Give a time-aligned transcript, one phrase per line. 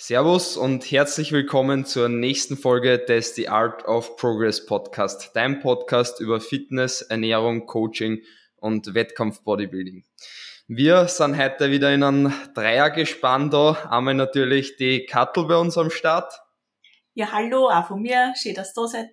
[0.00, 6.20] Servus und herzlich willkommen zur nächsten Folge des The Art of Progress Podcast, dein Podcast
[6.20, 8.22] über Fitness, Ernährung, Coaching
[8.54, 10.04] und Wettkampf-Bodybuilding.
[10.68, 13.72] Wir sind heute wieder in einem Dreiergespann da.
[13.90, 16.32] Einmal natürlich die Kattel bei uns am Start.
[17.14, 18.32] Ja, hallo, auch von mir.
[18.40, 19.10] Schön, dass du da seid.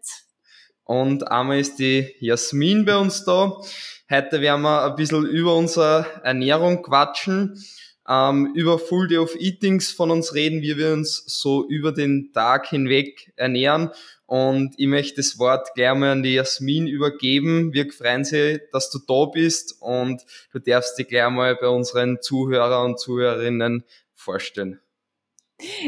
[0.83, 3.59] Und einmal ist die Jasmin bei uns da.
[4.07, 7.59] Heute werden wir ein bisschen über unsere Ernährung quatschen
[8.07, 12.31] ähm, über Full Day of Eatings von uns reden, wie wir uns so über den
[12.33, 13.91] Tag hinweg ernähren.
[14.27, 17.73] Und ich möchte das Wort gleich mal an die Jasmin übergeben.
[17.73, 22.21] Wir freuen Sie, dass du da bist und du darfst dich gleich mal bei unseren
[22.21, 24.79] Zuhörer und Zuhörerinnen vorstellen.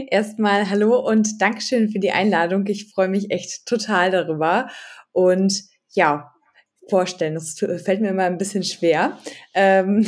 [0.10, 2.66] Erstmal hallo und Dankeschön für die Einladung.
[2.68, 4.70] Ich freue mich echt total darüber.
[5.12, 6.32] Und ja,
[6.90, 7.36] vorstellen.
[7.36, 9.18] Das fällt mir immer ein bisschen schwer.
[9.54, 10.06] Ähm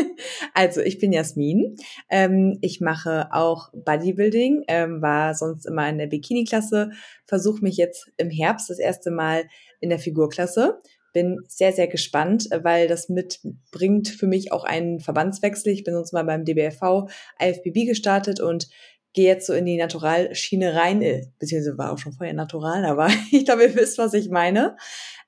[0.54, 1.76] also, ich bin Jasmin.
[2.10, 6.90] Ähm, ich mache auch Bodybuilding, ähm, war sonst immer in der Bikini-Klasse,
[7.26, 9.44] versuche mich jetzt im Herbst das erste Mal
[9.80, 10.80] in der Figurklasse.
[11.12, 15.72] Bin sehr, sehr gespannt, weil das mitbringt für mich auch einen Verbandswechsel.
[15.72, 17.08] Ich bin sonst mal beim DBFV
[17.40, 18.68] IFBB gestartet und
[19.12, 23.08] gehe jetzt so in die Naturalschiene rein, äh, beziehungsweise war auch schon vorher natural, aber
[23.30, 24.76] ich glaube, ihr wisst, was ich meine.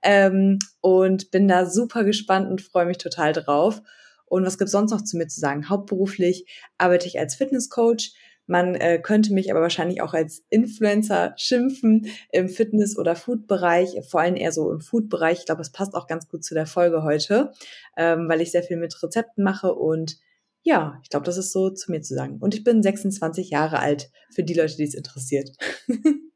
[0.02, 3.82] Ähm, und bin da super gespannt und freue mich total drauf.
[4.26, 5.68] Und was gibt's sonst noch zu mir zu sagen?
[5.68, 6.46] Hauptberuflich
[6.78, 8.14] arbeite ich als Fitnesscoach.
[8.46, 14.20] Man äh, könnte mich aber wahrscheinlich auch als Influencer schimpfen im Fitness- oder Food-Bereich, vor
[14.20, 15.40] allem eher so im Food-Bereich.
[15.40, 17.52] Ich glaube, es passt auch ganz gut zu der Folge heute,
[17.96, 20.16] ähm, weil ich sehr viel mit Rezepten mache und
[20.62, 22.38] ja, ich glaube, das ist so zu mir zu sagen.
[22.40, 25.50] Und ich bin 26 Jahre alt, für die Leute, die es interessiert.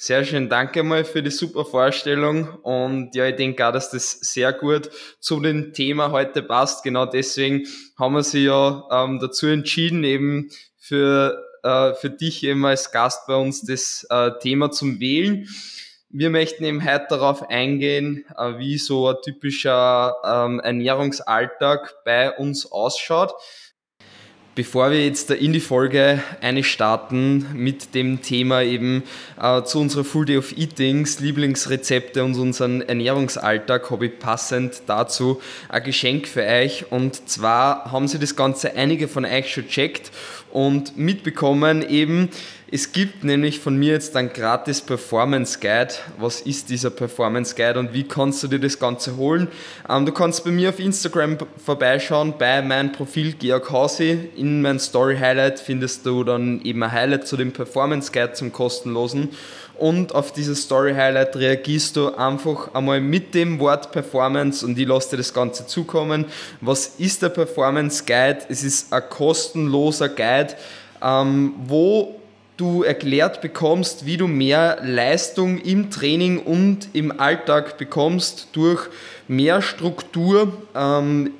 [0.00, 4.12] Sehr schön, danke mal für die super Vorstellung und ja, ich denke auch, dass das
[4.20, 6.84] sehr gut zu dem Thema heute passt.
[6.84, 7.66] Genau deswegen
[7.98, 13.26] haben wir sie ja ähm, dazu entschieden, eben für, äh, für dich eben als Gast
[13.26, 15.48] bei uns das äh, Thema zum Wählen.
[16.10, 22.72] Wir möchten eben heute darauf eingehen, äh, wie so ein typischer ähm, Ernährungsalltag bei uns
[22.72, 23.34] ausschaut.
[24.54, 26.22] Bevor wir jetzt in die Folge
[26.62, 29.02] starten mit dem Thema eben
[29.40, 35.42] äh, zu unserer Full Day of Eatings, Lieblingsrezepte und unseren Ernährungsalltag, habe ich passend dazu
[35.68, 36.90] ein Geschenk für euch.
[36.90, 40.10] Und zwar haben sie das Ganze einige von euch schon checkt
[40.50, 42.30] und mitbekommen eben,
[42.70, 45.94] es gibt nämlich von mir jetzt ein gratis Performance Guide.
[46.18, 49.48] Was ist dieser Performance Guide und wie kannst du dir das Ganze holen?
[49.88, 54.28] Ähm, du kannst bei mir auf Instagram vorbeischauen, bei meinem Profil Georg Hausi.
[54.36, 58.52] In meinem Story Highlight findest du dann eben ein Highlight zu dem Performance Guide zum
[58.52, 59.30] kostenlosen.
[59.78, 64.86] Und auf dieses Story Highlight reagierst du einfach einmal mit dem Wort Performance und ich
[64.86, 66.26] lasse dir das Ganze zukommen.
[66.60, 68.40] Was ist der Performance Guide?
[68.50, 70.54] Es ist ein kostenloser Guide,
[71.00, 72.17] ähm, wo
[72.58, 78.88] du erklärt bekommst, wie du mehr Leistung im Training und im Alltag bekommst durch
[79.28, 81.30] mehr Struktur, ähm,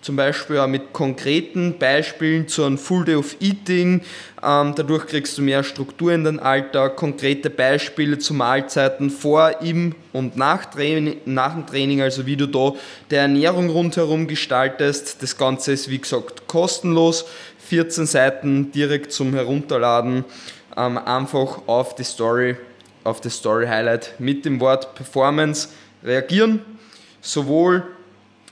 [0.00, 4.02] zum Beispiel auch mit konkreten Beispielen zu einem Full Day of Eating.
[4.40, 9.96] Ähm, dadurch kriegst du mehr Struktur in den Alltag, konkrete Beispiele zu Mahlzeiten vor, im
[10.12, 12.74] und nach, Training, nach dem Training, also wie du da
[13.10, 15.20] die Ernährung rundherum gestaltest.
[15.24, 17.24] Das Ganze ist wie gesagt kostenlos,
[17.68, 20.24] 14 Seiten direkt zum Herunterladen
[20.78, 22.56] ähm, einfach auf die Story,
[23.04, 25.68] auf das Story Highlight mit dem Wort Performance
[26.02, 26.64] reagieren.
[27.20, 27.82] Sowohl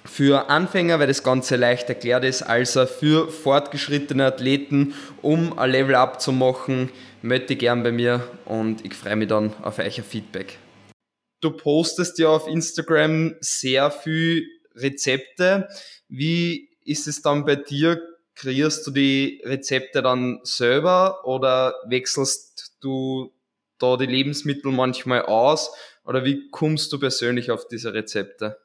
[0.05, 5.71] für Anfänger, weil das Ganze leicht erklärt ist, als auch für fortgeschrittene Athleten, um ein
[5.71, 6.91] Level up zu machen,
[7.23, 10.59] möchte gern bei mir und ich freue mich dann auf euer Feedback.
[11.41, 15.69] Du postest ja auf Instagram sehr viel Rezepte.
[16.09, 18.01] Wie ist es dann bei dir?
[18.37, 23.33] Kreierst du die Rezepte dann selber oder wechselst du
[23.79, 25.73] da die Lebensmittel manchmal aus?
[26.05, 28.59] Oder wie kommst du persönlich auf diese Rezepte?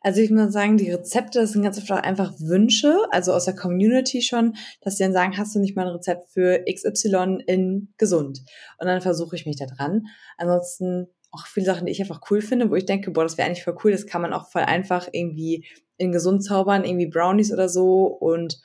[0.00, 3.56] Also ich muss sagen, die Rezepte sind ganz oft auch einfach Wünsche, also aus der
[3.56, 7.92] Community schon, dass sie dann sagen, hast du nicht mal ein Rezept für XY in
[7.98, 8.40] gesund?
[8.78, 10.06] Und dann versuche ich mich da dran.
[10.36, 13.46] Ansonsten auch viele Sachen, die ich einfach cool finde, wo ich denke, boah, das wäre
[13.46, 15.66] eigentlich voll cool, das kann man auch voll einfach irgendwie
[15.96, 18.04] in gesund zaubern, irgendwie Brownies oder so.
[18.06, 18.60] Und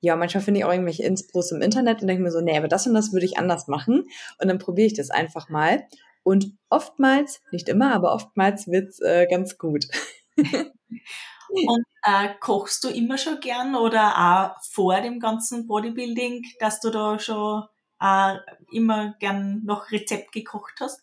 [0.00, 2.68] ja, manchmal finde ich auch irgendwelche Inspros im Internet und denke mir so, nee, aber
[2.68, 4.08] das und das würde ich anders machen.
[4.38, 5.86] Und dann probiere ich das einfach mal.
[6.22, 9.86] Und oftmals, nicht immer, aber oftmals wird's äh, ganz gut.
[10.36, 16.90] und äh, kochst du immer schon gern oder auch vor dem ganzen Bodybuilding, dass du
[16.90, 17.64] da schon
[18.00, 18.36] äh,
[18.72, 21.00] immer gern noch Rezept gekocht hast?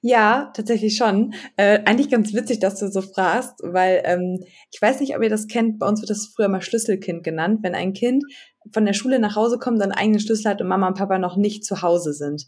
[0.00, 1.34] Ja, tatsächlich schon.
[1.56, 5.30] Äh, eigentlich ganz witzig, dass du so fragst, weil ähm, ich weiß nicht, ob ihr
[5.30, 8.24] das kennt, bei uns wird das früher mal Schlüsselkind genannt, wenn ein Kind
[8.72, 11.36] von der Schule nach Hause kommt, seinen eigenen Schlüssel hat und Mama und Papa noch
[11.36, 12.46] nicht zu Hause sind.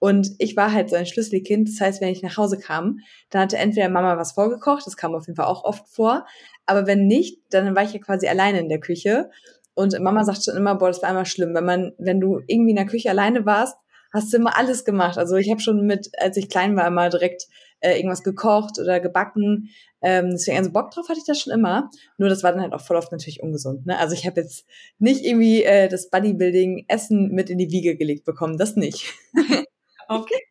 [0.00, 1.68] Und ich war halt so ein Schlüsselkind.
[1.68, 2.98] Das heißt, wenn ich nach Hause kam,
[3.30, 6.26] dann hatte entweder Mama was vorgekocht, das kam auf jeden Fall auch oft vor.
[6.66, 9.30] Aber wenn nicht, dann war ich ja quasi alleine in der Küche.
[9.74, 11.54] Und Mama sagt schon immer, boah, das war immer schlimm.
[11.54, 13.76] Wenn man, wenn du irgendwie in der Küche alleine warst,
[14.14, 15.18] hast du immer alles gemacht.
[15.18, 17.46] Also ich habe schon mit, als ich klein war, immer direkt
[17.80, 19.70] äh, irgendwas gekocht oder gebacken.
[20.00, 21.90] Ähm, deswegen, also Bock drauf hatte ich das schon immer.
[22.16, 23.86] Nur das war dann halt auch voll oft natürlich ungesund.
[23.86, 23.98] Ne?
[23.98, 24.66] Also ich habe jetzt
[24.98, 28.56] nicht irgendwie äh, das Bodybuilding-Essen mit in die Wiege gelegt bekommen.
[28.56, 29.12] Das nicht.
[30.08, 30.42] okay.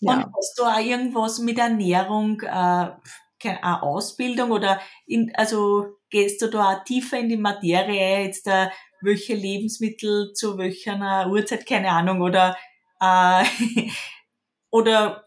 [0.00, 0.14] Ja.
[0.14, 2.90] Und hast du auch irgendwas mit Ernährung, äh,
[3.38, 8.68] keine Ausbildung oder in, also gehst du da tiefer in die Materie, jetzt äh,
[9.04, 12.56] welche Lebensmittel zu welcher Uhrzeit, keine Ahnung, oder
[13.00, 13.44] äh,
[14.70, 15.24] oder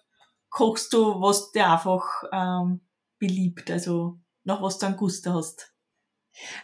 [0.49, 2.81] kochst du, was dir einfach ähm,
[3.19, 5.73] beliebt, also nach was du einen Gusto hast?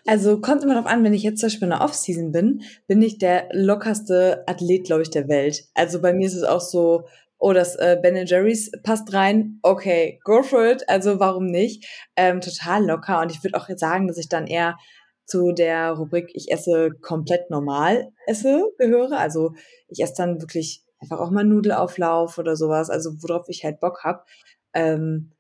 [0.06, 3.02] Also kommt immer darauf an, wenn ich jetzt zum Beispiel in der Off-Season bin, bin
[3.02, 5.66] ich der lockerste Athlet, glaube ich, der Welt.
[5.74, 7.06] Also bei mir ist es auch so,
[7.40, 11.86] oh, das äh, Ben Jerry's passt rein, okay, go for it, also warum nicht?
[12.16, 14.78] Ähm, total locker und ich würde auch jetzt sagen, dass ich dann eher
[15.26, 19.18] zu der Rubrik ich esse komplett normal esse gehöre.
[19.18, 19.54] Also
[19.88, 24.04] ich esse dann wirklich einfach auch mal Nudelauflauf oder sowas, also worauf ich halt Bock
[24.04, 24.26] hab.
[24.74, 25.32] Ähm,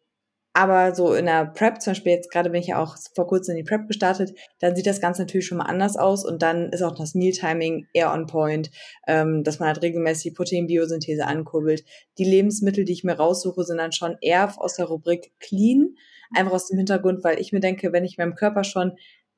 [0.55, 3.55] aber so in der Prep, zum Beispiel jetzt gerade bin ich ja auch vor kurzem
[3.55, 6.69] in die Prep gestartet, dann sieht das Ganze natürlich schon mal anders aus und dann
[6.69, 8.69] ist auch das Mealtiming eher on point,
[9.07, 11.83] ähm, dass man halt regelmäßig Proteinbiosynthese ankurbelt.
[12.19, 15.95] Die Lebensmittel, die ich mir raussuche, sind dann schon eher aus der Rubrik clean,
[16.35, 18.91] einfach aus dem Hintergrund, weil ich mir denke, wenn ich meinem Körper schon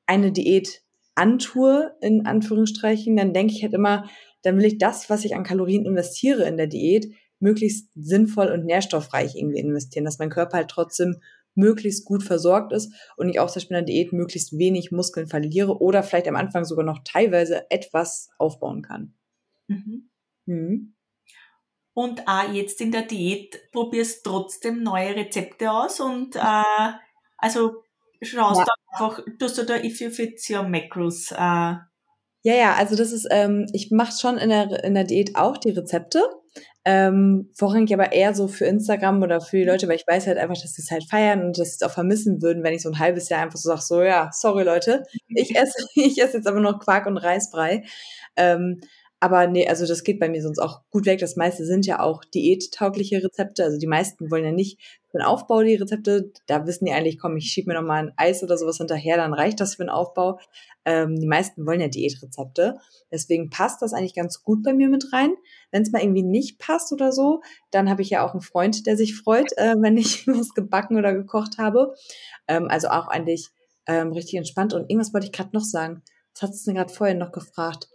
[0.06, 0.82] eine Diät
[1.14, 4.08] antue, in Anführungsstrichen, dann denke ich halt immer,
[4.42, 8.64] dann will ich das, was ich an Kalorien investiere in der Diät, möglichst sinnvoll und
[8.64, 11.20] nährstoffreich irgendwie investieren, dass mein Körper halt trotzdem
[11.54, 15.26] möglichst gut versorgt ist und ich auch zum Beispiel in der Diät möglichst wenig Muskeln
[15.26, 19.14] verliere oder vielleicht am Anfang sogar noch teilweise etwas aufbauen kann.
[19.66, 20.10] Mhm.
[20.44, 20.94] Mhm.
[21.94, 26.92] Und auch jetzt in der Diät probierst trotzdem neue Rezepte aus und äh,
[27.38, 27.82] also
[28.22, 28.64] schaust ja.
[28.64, 31.74] du einfach, tust du da if you fit your macros äh,
[32.46, 35.56] ja, ja, also das ist, ähm, ich mache schon in der, in der Diät auch
[35.56, 36.22] die Rezepte.
[36.84, 40.38] Ähm, vorrangig aber eher so für Instagram oder für die Leute, weil ich weiß halt
[40.38, 42.82] einfach, dass sie es halt feiern und dass sie es auch vermissen würden, wenn ich
[42.82, 46.36] so ein halbes Jahr einfach so sage, so ja, sorry Leute, ich esse, ich esse
[46.36, 47.82] jetzt aber noch Quark und Reisbrei.
[48.36, 48.80] Ähm,
[49.26, 51.18] aber nee, also das geht bei mir sonst auch gut weg.
[51.18, 53.64] Das meiste sind ja auch diättaugliche Rezepte.
[53.64, 54.78] Also die meisten wollen ja nicht
[55.10, 56.30] für den Aufbau die Rezepte.
[56.46, 59.16] Da wissen die eigentlich, komm, ich schieb mir noch mal ein Eis oder sowas hinterher,
[59.16, 60.38] dann reicht das für den Aufbau.
[60.84, 62.78] Ähm, die meisten wollen ja Diätrezepte.
[63.10, 65.34] Deswegen passt das eigentlich ganz gut bei mir mit rein.
[65.72, 67.40] Wenn es mal irgendwie nicht passt oder so,
[67.72, 70.96] dann habe ich ja auch einen Freund, der sich freut, äh, wenn ich was gebacken
[70.96, 71.96] oder gekocht habe.
[72.46, 73.48] Ähm, also auch eigentlich
[73.88, 74.72] ähm, richtig entspannt.
[74.72, 76.04] Und irgendwas wollte ich gerade noch sagen.
[76.32, 77.88] Das hat es mir gerade vorhin noch gefragt.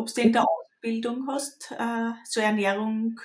[0.00, 3.20] Ob du in der Ausbildung hast, äh, zur Ernährung?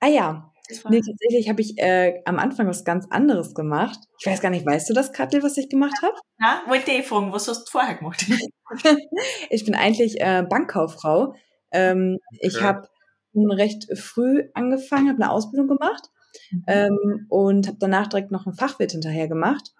[0.00, 0.50] Ah ja,
[0.88, 3.98] Nee, tatsächlich habe ich äh, am Anfang was ganz anderes gemacht.
[4.18, 6.14] Ich weiß gar nicht, weißt du das, Kattel, was ich gemacht habe?
[6.38, 8.24] Ja, wollte ich fragen, was hast du vorher gemacht?
[9.50, 11.34] ich bin eigentlich äh, Bankkauffrau.
[11.72, 12.88] Ähm, ich habe
[13.34, 16.08] recht früh angefangen, habe eine Ausbildung gemacht
[16.50, 16.64] mhm.
[16.66, 19.72] ähm, und habe danach direkt noch einen Fachwirt hinterher gemacht.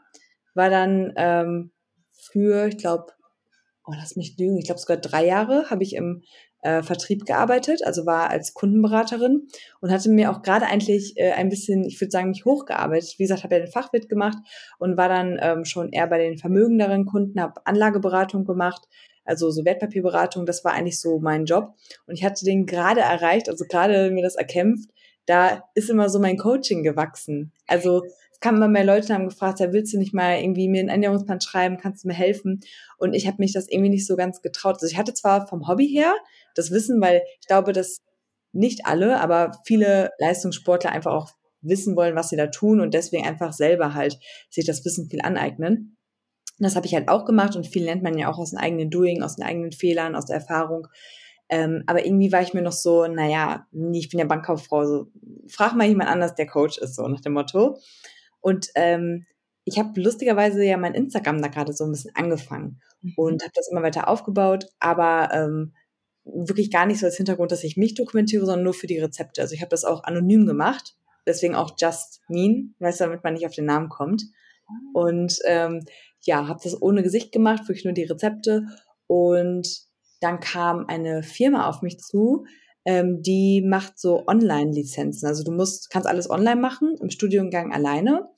[0.55, 1.73] War dann ähm,
[2.33, 3.13] für, ich glaube,
[3.91, 6.23] oh, lass mich lügen, ich glaube sogar drei Jahre habe ich im
[6.63, 9.49] äh, Vertrieb gearbeitet, also war als Kundenberaterin
[9.81, 13.15] und hatte mir auch gerade eigentlich äh, ein bisschen, ich würde sagen, nicht hochgearbeitet.
[13.19, 14.39] Wie gesagt, habe ja den Fachwirt gemacht
[14.79, 18.87] und war dann ähm, schon eher bei den vermögenderen Kunden, habe Anlageberatung gemacht,
[19.25, 21.75] also so Wertpapierberatung, das war eigentlich so mein Job.
[22.07, 24.91] Und ich hatte den gerade erreicht, also gerade mir das erkämpft,
[25.27, 27.53] da ist immer so mein Coaching gewachsen.
[27.67, 28.03] Also
[28.41, 31.41] kamen immer mehr Leute haben gefragt, ja, willst du nicht mal irgendwie mir einen Ernährungsplan
[31.41, 32.61] schreiben, kannst du mir helfen?
[32.99, 34.75] Und ich habe mich das irgendwie nicht so ganz getraut.
[34.75, 36.15] Also ich hatte zwar vom Hobby her
[36.55, 38.01] das Wissen, weil ich glaube, dass
[38.53, 41.31] nicht alle, aber viele Leistungssportler einfach auch
[41.63, 44.19] wissen wollen, was sie da tun und deswegen einfach selber halt
[44.49, 45.97] sich das Wissen viel aneignen.
[46.59, 48.91] das habe ich halt auch gemacht und viel lernt man ja auch aus dem eigenen
[48.91, 50.89] Doing, aus den eigenen Fehlern, aus der Erfahrung.
[51.49, 55.07] Ähm, aber irgendwie war ich mir noch so, naja, ich bin ja Bankkauffrau, so
[55.49, 57.79] frag mal jemand anders, der Coach ist, so nach dem Motto.
[58.41, 59.25] Und ähm,
[59.65, 63.13] ich habe lustigerweise ja mein Instagram da gerade so ein bisschen angefangen mhm.
[63.17, 65.75] und habe das immer weiter aufgebaut, aber ähm,
[66.25, 69.41] wirklich gar nicht so als Hintergrund, dass ich mich dokumentiere, sondern nur für die Rezepte.
[69.41, 73.35] Also ich habe das auch anonym gemacht, deswegen auch Just Mean, weißt du, damit man
[73.35, 74.25] nicht auf den Namen kommt.
[74.67, 74.73] Ah.
[74.93, 75.85] Und ähm,
[76.23, 78.67] ja, habe das ohne Gesicht gemacht, wirklich nur die Rezepte.
[79.07, 79.69] Und
[80.21, 82.45] dann kam eine Firma auf mich zu,
[82.85, 85.27] ähm, die macht so Online-Lizenzen.
[85.27, 88.29] Also du musst, kannst alles online machen, im Studiengang alleine.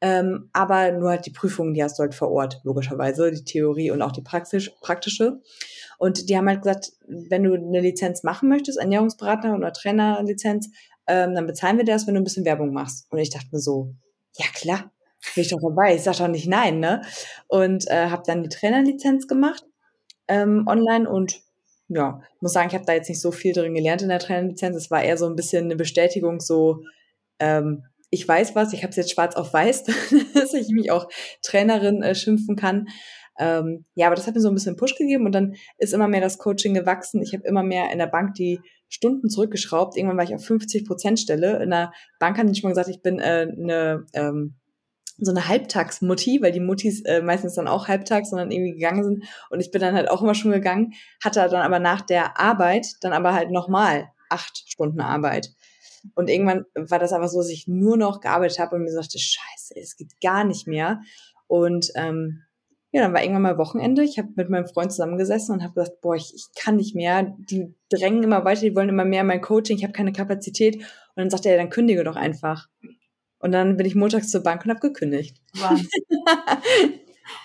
[0.00, 3.90] Ähm, aber nur halt die Prüfungen, die hast du halt vor Ort, logischerweise, die Theorie
[3.90, 5.40] und auch die Praxis, praktische.
[5.98, 10.70] Und die haben halt gesagt, wenn du eine Lizenz machen möchtest, Ernährungsberater oder Trainerlizenz,
[11.08, 13.10] ähm, dann bezahlen wir das, wenn du ein bisschen Werbung machst.
[13.10, 13.94] Und ich dachte mir so,
[14.36, 14.92] ja klar,
[15.34, 15.96] bin ich doch dabei.
[15.96, 17.02] Ich sag doch nicht nein, ne?
[17.48, 19.64] Und äh, habe dann die Trainerlizenz gemacht
[20.28, 21.40] ähm, online und
[21.88, 24.76] ja, muss sagen, ich habe da jetzt nicht so viel drin gelernt in der Trainerlizenz.
[24.76, 26.82] Es war eher so ein bisschen eine Bestätigung, so
[27.38, 29.84] ähm, ich weiß was, ich habe es jetzt schwarz auf weiß,
[30.34, 31.08] dass ich mich auch
[31.42, 32.88] Trainerin äh, schimpfen kann.
[33.38, 36.08] Ähm, ja, aber das hat mir so ein bisschen Push gegeben und dann ist immer
[36.08, 37.22] mehr das Coaching gewachsen.
[37.22, 39.96] Ich habe immer mehr in der Bank die Stunden zurückgeschraubt.
[39.96, 41.62] Irgendwann war ich auf 50 Prozent Stelle.
[41.62, 44.56] In der Bank haben die schon mal gesagt, ich bin äh, eine ähm,
[45.18, 49.24] so eine Halbtagsmutti, weil die Muttis äh, meistens dann auch halbtags, sondern irgendwie gegangen sind.
[49.50, 52.86] Und ich bin dann halt auch immer schon gegangen, hatte dann aber nach der Arbeit
[53.00, 55.50] dann aber halt nochmal acht Stunden Arbeit.
[56.14, 59.18] Und irgendwann war das einfach so, dass ich nur noch gearbeitet habe und mir sagte,
[59.18, 61.00] scheiße, es geht gar nicht mehr.
[61.48, 62.44] Und ähm,
[62.90, 64.02] ja, dann war irgendwann mal Wochenende.
[64.02, 67.34] Ich habe mit meinem Freund zusammengesessen und habe gesagt, boah, ich, ich kann nicht mehr.
[67.38, 70.76] Die drängen immer weiter, die wollen immer mehr mein Coaching, ich habe keine Kapazität.
[70.76, 70.84] Und
[71.16, 72.68] dann sagt er, dann kündige doch einfach.
[73.40, 75.40] Und dann bin ich montags zur Bank und habe gekündigt.
[75.54, 75.88] Wahnsinn.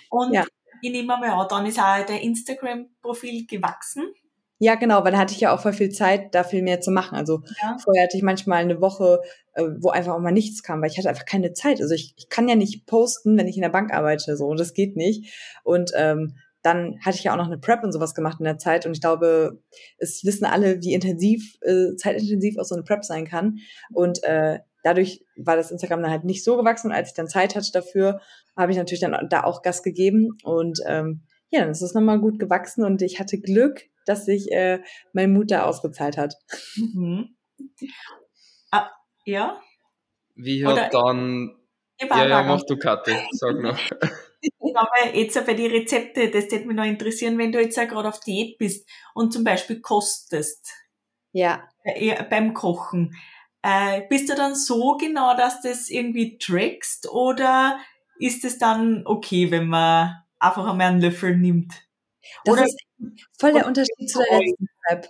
[0.09, 0.45] und ja.
[0.81, 4.13] ich nehme mal an, dann ist auch der Instagram-Profil gewachsen.
[4.59, 6.89] Ja, genau, weil da hatte ich ja auch voll viel Zeit, da viel mehr zu
[6.89, 7.17] machen.
[7.17, 7.77] Also ja.
[7.83, 9.19] vorher hatte ich manchmal eine Woche,
[9.55, 11.81] äh, wo einfach auch mal nichts kam, weil ich hatte einfach keine Zeit.
[11.81, 14.73] Also ich, ich kann ja nicht posten, wenn ich in der Bank arbeite, so, das
[14.73, 15.33] geht nicht.
[15.63, 18.57] Und ähm, dann hatte ich ja auch noch eine Prep und sowas gemacht in der
[18.57, 19.61] Zeit und ich glaube,
[19.97, 23.57] es wissen alle, wie intensiv, äh, zeitintensiv auch so eine Prep sein kann.
[23.91, 27.55] Und äh, dadurch war das Instagram dann halt nicht so gewachsen als ich dann Zeit
[27.55, 28.21] hatte dafür,
[28.55, 32.19] habe ich natürlich dann da auch Gas gegeben und ähm, ja, dann ist es nochmal
[32.19, 34.81] gut gewachsen und ich hatte Glück, dass sich äh,
[35.13, 36.35] mein Mut da ausgezahlt hat.
[36.75, 37.35] Mhm.
[38.71, 38.89] Ah,
[39.25, 39.61] ja?
[40.35, 41.55] Wie hat Oder dann.
[41.99, 43.79] Ja, ja, mach du Katte, sag noch.
[44.75, 48.09] Aber jetzt bei die Rezepte, das würde mich noch interessieren, wenn du jetzt ja gerade
[48.09, 50.73] auf Diät bist und zum Beispiel kostest.
[51.31, 51.63] Ja.
[52.29, 53.15] Beim Kochen.
[53.63, 57.79] Äh, bist du dann so genau, dass das irgendwie trackst oder
[58.19, 61.73] ist es dann okay, wenn man einfach einmal einen Löffel nimmt?
[62.45, 62.77] Das oder ist
[63.39, 65.07] voll der Unterschied zu der letzten Prep.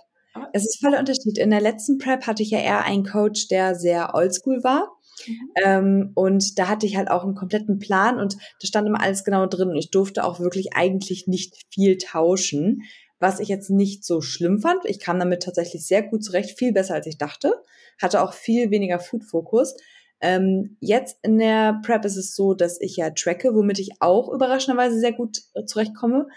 [0.52, 1.38] Es ist voll der Unterschied.
[1.38, 4.90] In der letzten Prep hatte ich ja eher einen Coach, der sehr oldschool war.
[5.26, 5.50] Mhm.
[5.62, 9.24] Ähm, und da hatte ich halt auch einen kompletten Plan und da stand immer alles
[9.24, 12.82] genau drin und ich durfte auch wirklich eigentlich nicht viel tauschen,
[13.18, 14.84] was ich jetzt nicht so schlimm fand.
[14.84, 17.54] Ich kam damit tatsächlich sehr gut zurecht, viel besser als ich dachte,
[18.00, 19.76] hatte auch viel weniger Food-Fokus.
[20.20, 24.32] Ähm, jetzt in der Prep ist es so, dass ich ja tracke, womit ich auch
[24.32, 26.28] überraschenderweise sehr gut äh, zurechtkomme.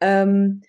[0.00, 0.62] Ähm,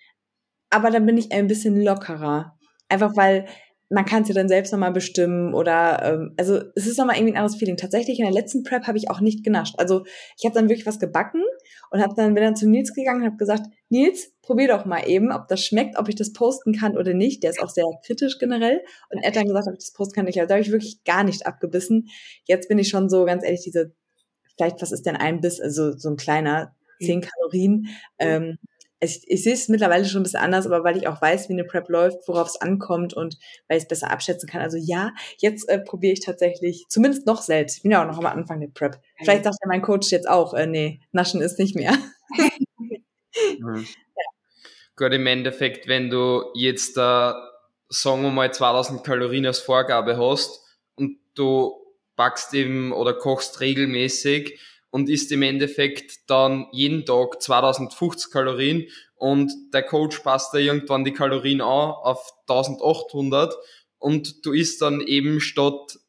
[0.69, 2.57] aber dann bin ich ein bisschen lockerer.
[2.89, 3.47] Einfach weil
[3.89, 7.33] man kann es ja dann selbst nochmal bestimmen oder ähm, also es ist nochmal irgendwie
[7.33, 7.77] ein anderes Feeling.
[7.77, 9.75] Tatsächlich in der letzten Prep habe ich auch nicht genascht.
[9.77, 10.03] Also
[10.37, 11.43] ich habe dann wirklich was gebacken
[11.91, 15.07] und habe dann bin dann zu Nils gegangen und habe gesagt, Nils, probier doch mal
[15.07, 17.43] eben, ob das schmeckt, ob ich das posten kann oder nicht.
[17.43, 20.15] Der ist auch sehr kritisch generell und er hat dann gesagt, ob ich das posten
[20.15, 20.39] kann nicht.
[20.39, 22.07] Also da habe ich wirklich gar nicht abgebissen.
[22.45, 23.93] Jetzt bin ich schon so ganz ehrlich diese
[24.57, 27.87] vielleicht was ist denn ein Biss, also so ein kleiner zehn Kalorien.
[28.19, 28.57] Ähm,
[28.99, 31.53] ich, ich sehe es mittlerweile schon ein bisschen anders, aber weil ich auch weiß, wie
[31.53, 33.37] eine Prep läuft, worauf es ankommt und
[33.67, 34.61] weil ich es besser abschätzen kann.
[34.61, 37.77] Also ja, jetzt äh, probiere ich tatsächlich, zumindest noch selbst.
[37.77, 38.99] Ich bin ja auch noch am Anfang der Prep.
[39.17, 41.93] Vielleicht sagt ja mein Coach jetzt auch, äh, nee, naschen ist nicht mehr.
[43.59, 43.85] mhm.
[43.85, 44.23] ja.
[44.95, 47.51] Gut, im Endeffekt, wenn du jetzt da,
[47.89, 50.59] sagen wir mal, 2000 Kalorien als Vorgabe hast
[50.95, 51.75] und du
[52.15, 54.59] backst eben oder kochst regelmäßig,
[54.97, 61.03] und isst im Endeffekt dann jeden Tag 2050 Kalorien und der Coach passt da irgendwann
[61.03, 63.53] die Kalorien an auf 1800
[63.99, 65.99] und du isst dann eben statt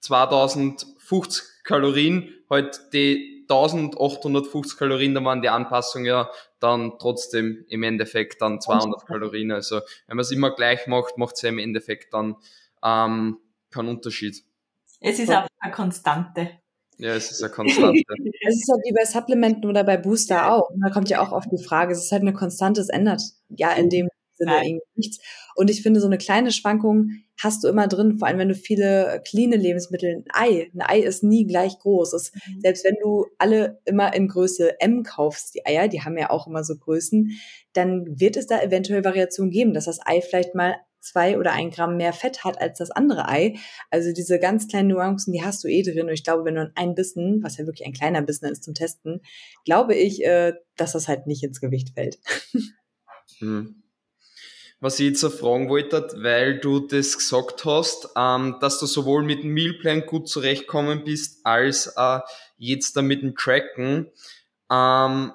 [0.00, 8.42] 2050 Kalorien halt die 1850 Kalorien, da waren die Anpassung ja dann trotzdem im Endeffekt
[8.42, 9.52] dann 200 Kalorien.
[9.52, 9.76] Also
[10.08, 12.34] wenn man es immer gleich macht, macht es ja im Endeffekt dann
[12.82, 13.38] ähm,
[13.70, 14.42] keinen Unterschied.
[14.98, 16.63] Es ist auch eine Konstante.
[16.98, 18.02] Ja, es ist ja Konstante.
[18.46, 20.70] es ist halt wie bei Supplementen oder bei Booster auch.
[20.70, 23.22] Und da kommt ja auch oft die Frage, es ist halt eine Konstante, es ändert
[23.48, 25.18] ja in dem Sinne irgendwie nichts.
[25.54, 27.10] Und ich finde, so eine kleine Schwankung
[27.40, 31.00] hast du immer drin, vor allem wenn du viele clean Lebensmittel, ein Ei, ein Ei
[31.00, 32.12] ist nie gleich groß.
[32.12, 32.60] Es, mhm.
[32.60, 36.46] Selbst wenn du alle immer in Größe M kaufst, die Eier, die haben ja auch
[36.46, 37.30] immer so Größen,
[37.72, 41.70] dann wird es da eventuell Variationen geben, dass das Ei vielleicht mal zwei oder ein
[41.70, 43.56] Gramm mehr Fett hat als das andere Ei.
[43.90, 46.06] Also diese ganz kleinen Nuancen, die hast du eh drin.
[46.08, 48.74] Und ich glaube, wenn du ein Bissen, was ja wirklich ein kleiner Bissen ist zum
[48.74, 49.20] Testen,
[49.64, 52.18] glaube ich, äh, dass das halt nicht ins Gewicht fällt.
[53.38, 53.82] Hm.
[54.78, 59.42] was ich jetzt fragen wollte, weil du das gesagt hast, ähm, dass du sowohl mit
[59.42, 61.92] dem Mealplan gut zurechtkommen bist, als
[62.58, 64.10] jetzt dann mit dem Tracken.
[64.70, 65.32] Ähm,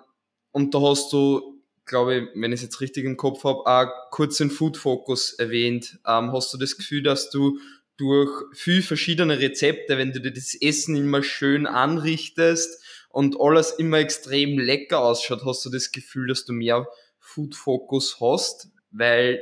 [0.52, 1.59] und da hast du,
[1.90, 5.34] glaube ich, wenn ich es jetzt richtig im Kopf habe, auch kurz den Food Focus
[5.34, 6.00] erwähnt.
[6.08, 7.60] Ähm, hast du das Gefühl, dass du
[7.98, 13.98] durch viel verschiedene Rezepte, wenn du dir das Essen immer schön anrichtest und alles immer
[13.98, 16.88] extrem lecker ausschaut, hast du das Gefühl, dass du mehr
[17.20, 19.42] Food Focus hast, weil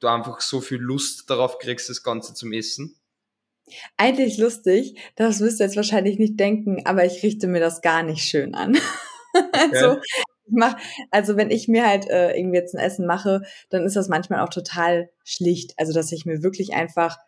[0.00, 2.96] du einfach so viel Lust darauf kriegst, das Ganze zum Essen?
[3.96, 8.02] Eigentlich lustig, das wirst du jetzt wahrscheinlich nicht denken, aber ich richte mir das gar
[8.02, 8.78] nicht schön an.
[9.36, 9.58] Okay.
[9.74, 10.00] also,
[10.46, 10.76] ich mach,
[11.10, 14.40] also wenn ich mir halt äh, irgendwie jetzt ein Essen mache, dann ist das manchmal
[14.40, 15.74] auch total schlicht.
[15.78, 17.18] Also dass ich mir wirklich einfach,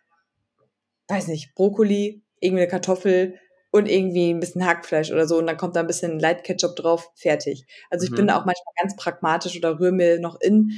[1.08, 3.38] weiß nicht, Brokkoli, irgendwie eine Kartoffel
[3.70, 6.76] und irgendwie ein bisschen Hackfleisch oder so und dann kommt da ein bisschen Light Ketchup
[6.76, 7.66] drauf, fertig.
[7.90, 8.16] Also ich mhm.
[8.16, 10.72] bin da auch manchmal ganz pragmatisch oder rühre mir noch in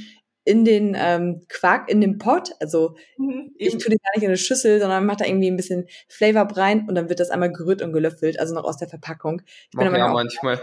[0.45, 2.51] in den ähm, Quark in den Pot.
[2.59, 3.51] Also mhm.
[3.57, 6.47] ich tue den gar nicht in eine Schüssel, sondern mache da irgendwie ein bisschen Flavor
[6.57, 9.41] rein und dann wird das einmal gerührt und gelöffelt, also noch aus der Verpackung.
[9.71, 10.59] Ich bin ja manchmal.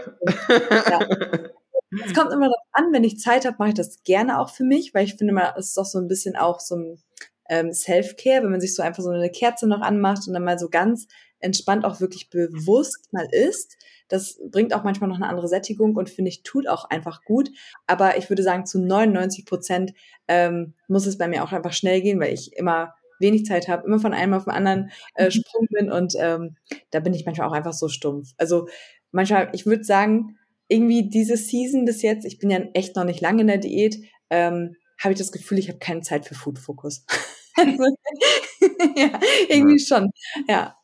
[0.69, 1.07] ja.
[1.91, 4.63] Es kommt immer darauf an, wenn ich Zeit habe, mache ich das gerne auch für
[4.63, 7.01] mich, weil ich finde mal, es ist auch so ein bisschen auch so ein
[7.49, 10.59] ähm, Self-Care, wenn man sich so einfach so eine Kerze noch anmacht und dann mal
[10.59, 11.07] so ganz
[11.39, 13.77] entspannt auch wirklich bewusst mal isst.
[14.09, 17.49] Das bringt auch manchmal noch eine andere Sättigung und finde ich, tut auch einfach gut.
[17.85, 19.93] Aber ich würde sagen, zu 99 Prozent
[20.27, 23.85] ähm, muss es bei mir auch einfach schnell gehen, weil ich immer wenig Zeit habe,
[23.85, 25.31] immer von einem auf den anderen äh, mhm.
[25.31, 26.55] Sprung bin und ähm,
[26.91, 28.33] da bin ich manchmal auch einfach so stumpf.
[28.37, 28.67] Also
[29.11, 30.37] manchmal, ich würde sagen,
[30.67, 33.97] irgendwie diese Season bis jetzt, ich bin ja echt noch nicht lange in der Diät,
[34.29, 37.05] ähm, habe ich das Gefühl, ich habe keine Zeit für Food Focus.
[37.55, 37.83] also,
[38.95, 39.19] ja,
[39.49, 40.09] irgendwie schon.
[40.47, 40.75] Ja.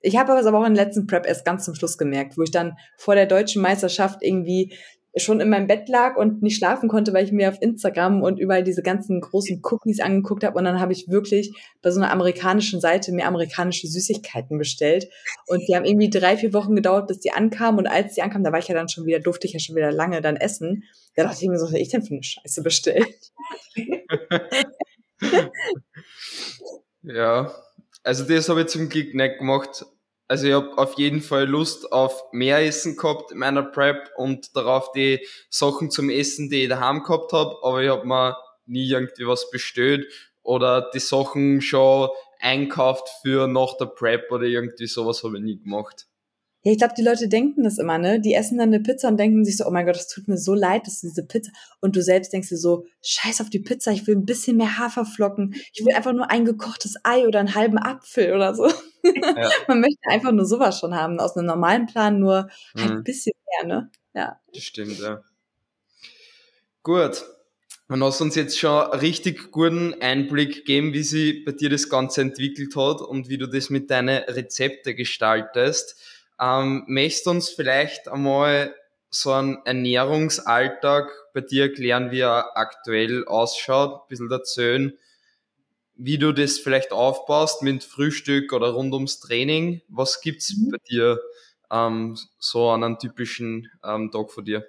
[0.00, 2.50] Ich habe aber auch in der letzten Prep erst ganz zum Schluss gemerkt, wo ich
[2.50, 4.76] dann vor der deutschen Meisterschaft irgendwie
[5.16, 8.38] schon in meinem Bett lag und nicht schlafen konnte, weil ich mir auf Instagram und
[8.40, 10.58] überall diese ganzen großen Cookies angeguckt habe.
[10.58, 15.08] Und dann habe ich wirklich bei so einer amerikanischen Seite mir amerikanische Süßigkeiten bestellt.
[15.46, 17.78] Und die haben irgendwie drei, vier Wochen gedauert, bis die ankamen.
[17.78, 19.76] Und als die ankamen, da war ich ja dann schon wieder, durfte ich ja schon
[19.76, 20.82] wieder lange dann essen.
[21.14, 23.32] Da dachte ich mir so, was ich denn für eine Scheiße bestellt?
[27.02, 27.54] ja,
[28.02, 29.86] also das habe ich zum Glück nicht gemacht.
[30.34, 34.56] Also ich habe auf jeden Fall Lust auf mehr Essen gehabt in meiner Prep und
[34.56, 38.90] darauf die Sachen zum Essen, die ich daheim gehabt habe, aber ich habe mir nie
[38.90, 40.04] irgendwie was bestellt
[40.42, 42.08] oder die Sachen schon
[42.40, 46.08] einkauft für nach der Prep oder irgendwie sowas habe ich nie gemacht.
[46.64, 48.20] Ja, ich glaube, die Leute denken das immer, ne?
[48.20, 50.38] Die essen dann eine Pizza und denken sich so, oh mein Gott, das tut mir
[50.38, 51.52] so leid, dass diese Pizza.
[51.80, 54.78] Und du selbst denkst dir so, scheiß auf die Pizza, ich will ein bisschen mehr
[54.78, 55.54] Haferflocken.
[55.74, 58.66] Ich will einfach nur ein gekochtes Ei oder einen halben Apfel oder so.
[59.04, 59.50] Ja.
[59.68, 61.20] Man möchte einfach nur sowas schon haben.
[61.20, 62.96] Aus einem normalen Plan nur halt mhm.
[62.96, 63.90] ein bisschen mehr, ne?
[64.14, 64.40] Ja.
[64.54, 65.22] Das stimmt, ja.
[66.82, 67.24] Gut.
[67.88, 72.22] Man hast uns jetzt schon richtig guten Einblick gegeben, wie sich bei dir das Ganze
[72.22, 76.00] entwickelt hat und wie du das mit deinen Rezepte gestaltest.
[76.40, 78.74] Ähm, möchtest du uns vielleicht einmal
[79.10, 84.92] so einen Ernährungsalltag bei dir erklären, wie er aktuell ausschaut, ein bisschen erzählen,
[85.94, 89.82] wie du das vielleicht aufbaust mit Frühstück oder rund ums Training.
[89.88, 90.70] Was gibt's mhm.
[90.70, 91.20] bei dir
[91.70, 94.66] ähm, so an einem typischen ähm, Tag von dir?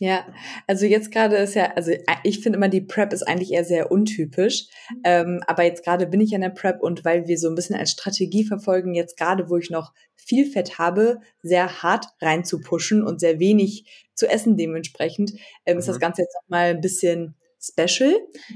[0.00, 0.26] Ja,
[0.68, 3.64] also jetzt gerade ist ja, also äh, ich finde immer, die Prep ist eigentlich eher
[3.64, 4.66] sehr untypisch.
[4.90, 5.00] Mhm.
[5.04, 7.76] Ähm, aber jetzt gerade bin ich in der Prep und weil wir so ein bisschen
[7.76, 12.60] als Strategie verfolgen, jetzt gerade, wo ich noch viel Fett habe, sehr hart rein zu
[12.60, 15.32] pushen und sehr wenig zu essen dementsprechend,
[15.66, 15.78] ähm, mhm.
[15.80, 16.00] ist das mhm.
[16.00, 18.14] Ganze jetzt nochmal ein bisschen special.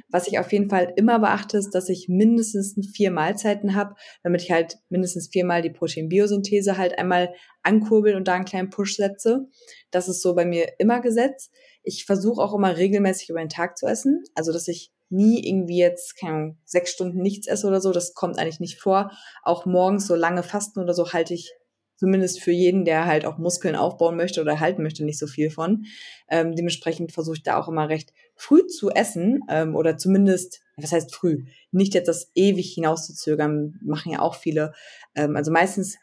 [0.09, 4.43] Was ich auf jeden Fall immer beachte, ist, dass ich mindestens vier Mahlzeiten habe, damit
[4.43, 9.49] ich halt mindestens viermal die Proteinbiosynthese halt einmal ankurbeln und da einen kleinen Push setze.
[9.91, 11.53] Das ist so bei mir immer gesetzt.
[11.83, 15.79] Ich versuche auch immer regelmäßig über den Tag zu essen, also dass ich nie irgendwie
[15.79, 17.93] jetzt keine Ahnung, sechs Stunden nichts esse oder so.
[17.93, 19.11] Das kommt eigentlich nicht vor.
[19.43, 21.53] Auch morgens so lange Fasten oder so halte ich
[21.97, 25.51] zumindest für jeden, der halt auch Muskeln aufbauen möchte oder halten möchte, nicht so viel
[25.51, 25.85] von.
[26.29, 30.93] Ähm, dementsprechend versuche ich da auch immer recht früh zu essen ähm, oder zumindest, was
[30.93, 34.73] heißt früh, nicht jetzt das ewig hinauszuzögern, machen ja auch viele.
[35.15, 35.97] Ähm, also meistens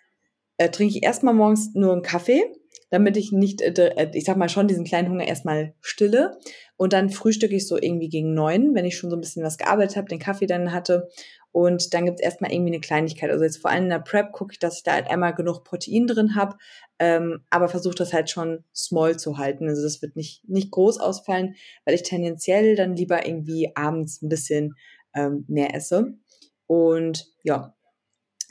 [0.57, 2.43] äh, trinke ich erstmal morgens nur einen Kaffee,
[2.89, 6.37] damit ich nicht, äh, äh, ich sag mal schon, diesen kleinen Hunger erstmal stille.
[6.75, 9.57] Und dann frühstücke ich so irgendwie gegen neun, wenn ich schon so ein bisschen was
[9.57, 11.09] gearbeitet habe, den Kaffee dann hatte.
[11.51, 13.31] Und dann gibt es erstmal irgendwie eine Kleinigkeit.
[13.31, 15.63] Also jetzt vor allem in der Prep gucke ich, dass ich da halt einmal genug
[15.63, 16.57] Protein drin habe,
[16.99, 19.67] ähm, aber versuche das halt schon small zu halten.
[19.67, 24.29] Also das wird nicht, nicht groß ausfallen, weil ich tendenziell dann lieber irgendwie abends ein
[24.29, 24.75] bisschen
[25.15, 26.13] ähm, mehr esse.
[26.67, 27.75] Und ja,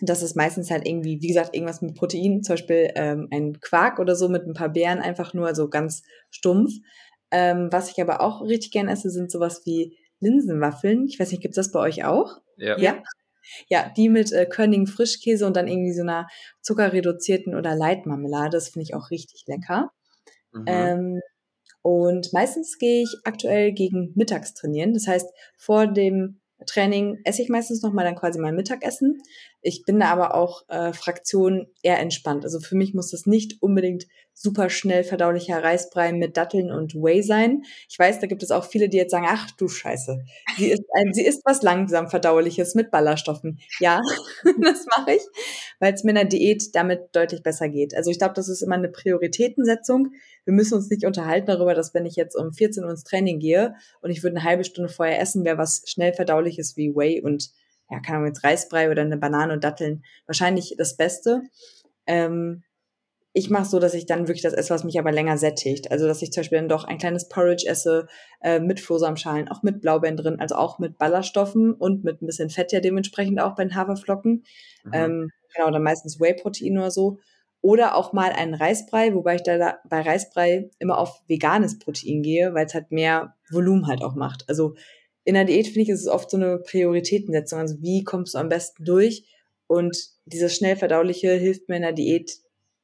[0.01, 3.99] das ist meistens halt irgendwie, wie gesagt, irgendwas mit Protein, zum Beispiel ähm, ein Quark
[3.99, 6.73] oder so mit ein paar Beeren, einfach nur so ganz stumpf.
[7.31, 11.07] Ähm, was ich aber auch richtig gerne esse, sind sowas wie Linsenwaffeln.
[11.07, 12.41] Ich weiß nicht, gibt's das bei euch auch?
[12.59, 12.79] Ja.
[12.79, 13.03] Ja.
[13.71, 16.27] Ja, die mit äh, Körnigen Frischkäse und dann irgendwie so einer
[16.61, 18.51] zuckerreduzierten oder Leitmarmelade.
[18.51, 19.91] Das finde ich auch richtig lecker.
[20.53, 20.65] Mhm.
[20.67, 21.21] Ähm,
[21.83, 24.93] und meistens gehe ich aktuell gegen mittags trainieren.
[24.93, 29.23] Das heißt, vor dem Training esse ich meistens noch mal dann quasi mein Mittagessen.
[29.61, 32.45] Ich bin da aber auch äh, Fraktion eher entspannt.
[32.45, 34.07] Also für mich muss das nicht unbedingt
[34.41, 37.63] super schnell verdaulicher Reisbrei mit Datteln und Whey sein.
[37.89, 40.21] Ich weiß, da gibt es auch viele, die jetzt sagen, ach du Scheiße,
[40.57, 43.59] sie ist, ein, sie ist was langsam verdauliches mit Ballaststoffen.
[43.81, 44.01] Ja,
[44.63, 45.23] das mache ich,
[45.81, 47.97] weil es mir in der Diät damit deutlich besser geht.
[47.97, 50.13] Also ich glaube, das ist immer eine Prioritätensetzung.
[50.45, 53.41] Wir müssen uns nicht unterhalten darüber, dass wenn ich jetzt um 14 Uhr ins Training
[53.41, 57.21] gehe und ich würde eine halbe Stunde vorher essen, wäre was schnell verdauliches wie Whey
[57.23, 57.51] und
[57.91, 61.43] ja, kann man jetzt Reisbrei oder eine Banane und Datteln wahrscheinlich das Beste.
[62.07, 62.63] Ähm,
[63.33, 65.91] ich mache so, dass ich dann wirklich das esse, was mich aber länger sättigt.
[65.91, 68.09] Also dass ich zum Beispiel dann doch ein kleines Porridge esse
[68.43, 72.51] äh, mit Flohsamenschalen, auch mit Blaubeeren drin, also auch mit Ballaststoffen und mit ein bisschen
[72.51, 74.45] Fett ja dementsprechend auch bei den Haferflocken.
[74.85, 74.93] Mhm.
[74.93, 77.19] Ähm, genau, dann meistens Whey-Protein oder so.
[77.61, 82.55] Oder auch mal einen Reisbrei, wobei ich da bei Reisbrei immer auf veganes Protein gehe,
[82.55, 84.45] weil es halt mehr Volumen halt auch macht.
[84.49, 84.75] Also
[85.29, 87.59] in der Diät finde ich, ist es oft so eine Prioritätensetzung.
[87.59, 89.25] Also wie kommst du am besten durch?
[89.67, 92.39] Und dieses schnell verdauliche hilft mir in der Diät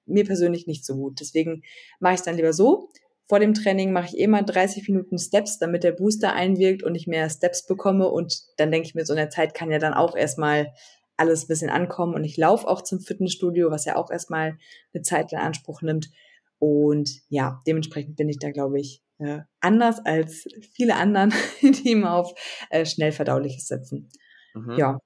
[0.04, 1.20] mir persönlich nicht so gut.
[1.20, 1.62] Deswegen
[2.00, 2.90] mache ich es dann lieber so.
[3.30, 7.06] Vor dem Training mache ich immer 30 Minuten Steps, damit der Booster einwirkt und ich
[7.06, 8.10] mehr Steps bekomme.
[8.10, 10.74] Und dann denke ich mir, so in der Zeit kann ja dann auch erstmal
[11.16, 12.12] alles ein bisschen ankommen.
[12.14, 14.58] Und ich laufe auch zum Fitnessstudio, was ja auch erstmal
[14.92, 16.10] eine Zeit in Anspruch nimmt.
[16.58, 22.14] Und ja, dementsprechend bin ich da, glaube ich, äh, anders als viele anderen, die immer
[22.14, 22.34] auf
[22.70, 24.10] äh, schnell verdauliches setzen.
[24.54, 24.76] Mhm.
[24.76, 24.98] Ja.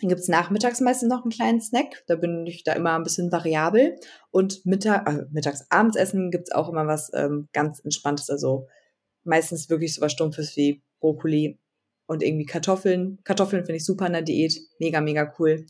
[0.00, 2.04] Dann gibt's nachmittags meistens noch einen kleinen Snack.
[2.06, 3.98] Da bin ich da immer ein bisschen variabel.
[4.30, 8.28] Und Mittag, äh, mittags, Abendsessen gibt's auch immer was ähm, ganz Entspanntes.
[8.28, 8.68] Also
[9.24, 11.58] meistens wirklich so was Stumpfes wie Brokkoli
[12.06, 13.18] und irgendwie Kartoffeln.
[13.24, 14.60] Kartoffeln finde ich super in der Diät.
[14.78, 15.64] Mega, mega cool.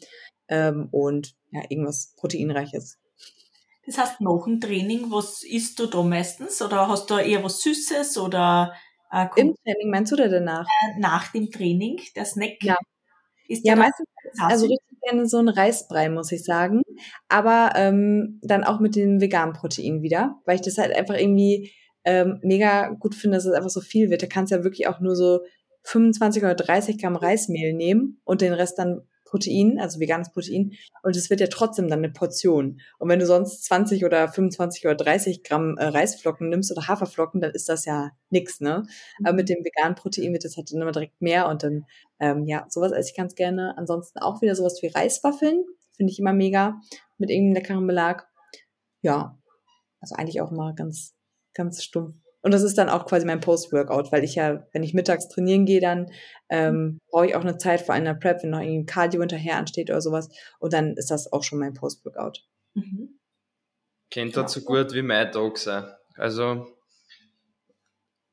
[0.48, 2.98] Ähm, und ja, irgendwas Proteinreiches.
[3.86, 6.60] Das heißt, nach dem Training, was isst du da meistens?
[6.60, 8.74] Oder hast du eher was Süßes oder
[9.12, 10.66] äh, Im Training meinst du oder danach?
[10.98, 12.56] nach dem Training, der Snack?
[12.62, 12.76] Ja.
[13.48, 14.08] Ist Ja, meistens,
[14.40, 16.82] also richtig gerne so ein Reisbrei, muss ich sagen.
[17.28, 21.72] Aber ähm, dann auch mit dem veganen Protein wieder, weil ich das halt einfach irgendwie
[22.04, 24.22] ähm, mega gut finde, dass es einfach so viel wird.
[24.22, 25.40] Da kannst du ja wirklich auch nur so
[25.84, 30.72] 25 oder 30 Gramm Reismehl nehmen und den Rest dann Protein, also veganes Protein.
[31.02, 32.80] Und es wird ja trotzdem dann eine Portion.
[32.98, 37.40] Und wenn du sonst 20 oder 25 oder 30 Gramm äh, Reisflocken nimmst oder Haferflocken,
[37.40, 38.84] dann ist das ja nix, ne?
[39.22, 41.84] Aber mit dem veganen Protein wird das halt dann immer direkt mehr und dann,
[42.20, 43.76] ähm, ja, sowas esse ich ganz gerne.
[43.76, 45.64] Ansonsten auch wieder sowas wie Reiswaffeln,
[45.96, 46.80] finde ich immer mega,
[47.18, 48.28] mit irgendeinem leckeren Belag.
[49.02, 49.38] Ja,
[50.00, 51.14] also eigentlich auch mal ganz,
[51.54, 52.25] ganz stumpf.
[52.42, 55.64] Und das ist dann auch quasi mein Post-Workout, weil ich ja, wenn ich mittags trainieren
[55.66, 56.10] gehe, dann
[56.48, 59.56] ähm, brauche ich auch eine Zeit vor einer Prep, wenn noch irgendwie ein Cardio hinterher
[59.56, 60.28] ansteht oder sowas.
[60.60, 62.44] Und dann ist das auch schon mein Post-Workout.
[62.74, 63.18] Mhm.
[64.10, 64.42] Kennt Ja.
[64.42, 65.84] dort so gut wie mein Tag sein.
[66.16, 66.68] Also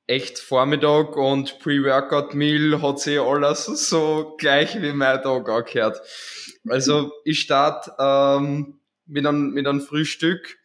[0.05, 6.01] echt Vormittag und Pre-Workout-Meal hat sich alles so gleich wie mein Tag angehört.
[6.69, 10.57] Also ich starte ähm, mit, einem, mit einem Frühstück.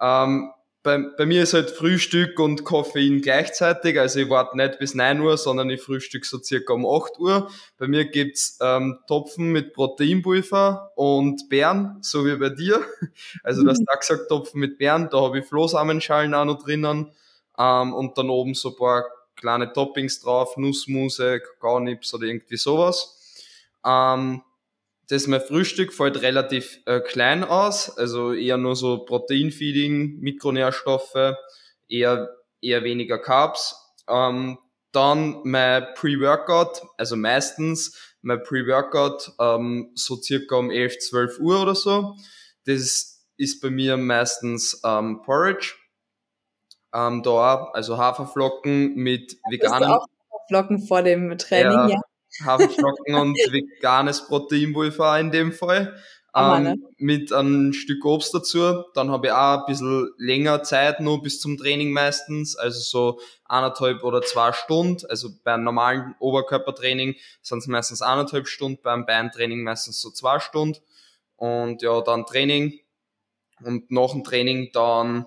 [0.00, 0.52] Ähm,
[0.84, 5.18] bei, bei mir ist halt Frühstück und Koffein gleichzeitig, also ich warte nicht bis 9
[5.18, 7.50] Uhr, sondern ich frühstück so circa um 8 Uhr.
[7.78, 12.84] Bei mir gibt's ähm, Topfen mit Proteinpulver und Beeren, so wie bei dir.
[13.42, 17.10] Also du hast auch gesagt, Topfen mit Beeren, da habe ich Flohsamenschalen auch noch drinnen
[17.58, 19.04] ähm, und dann oben so ein paar
[19.36, 23.18] kleine Toppings drauf, Nussmuse, Kakaonips oder irgendwie sowas.
[23.86, 24.42] Ähm,
[25.08, 31.36] das mein Frühstück fällt relativ äh, klein aus, also eher nur so Proteinfeeding, Mikronährstoffe,
[31.88, 33.94] eher, eher weniger Carbs.
[34.08, 34.58] Ähm,
[34.92, 41.74] dann mein Pre-Workout, also meistens mein Pre-Workout ähm, so circa um 11, 12 Uhr oder
[41.74, 42.16] so.
[42.64, 45.74] Das ist bei mir meistens ähm, Porridge.
[46.94, 50.06] Ähm, da also Haferflocken mit veganen auch
[50.48, 52.00] Flocken vor dem Training, ja?
[52.42, 55.96] Haferflocken und veganes Proteinpulver in dem Fall.
[56.34, 56.76] Hammer, Ähm, ne?
[56.98, 58.84] Mit einem Stück Obst dazu.
[58.94, 63.20] Dann habe ich auch ein bisschen länger Zeit nur bis zum Training meistens, also so
[63.44, 65.06] eineinhalb oder zwei Stunden.
[65.08, 70.78] Also beim normalen Oberkörpertraining sind es meistens eineinhalb Stunden, beim Beintraining meistens so zwei Stunden.
[71.36, 72.80] Und ja, dann Training.
[73.62, 75.26] Und nach dem Training dann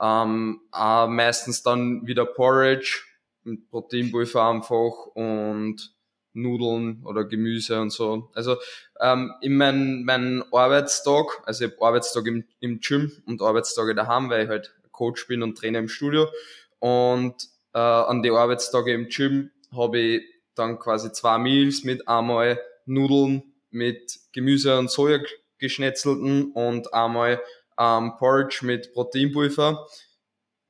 [0.00, 3.02] ähm, meistens dann wieder Porridge
[3.44, 5.93] mit Proteinpulver einfach und
[6.34, 8.30] Nudeln oder Gemüse und so.
[8.34, 8.56] Also
[9.00, 14.30] ähm, in meinem mein Arbeitstag, also ich habe Arbeitstag im, im Gym und Arbeitstage daheim,
[14.30, 16.28] weil ich halt Coach bin und Trainer im Studio.
[16.78, 20.22] Und äh, an die Arbeitstage im Gym habe ich
[20.54, 25.18] dann quasi zwei Meals mit einmal Nudeln mit Gemüse und Soja
[25.58, 27.42] geschnetzelten und einmal
[27.78, 29.86] ähm, Porridge mit Proteinpulver.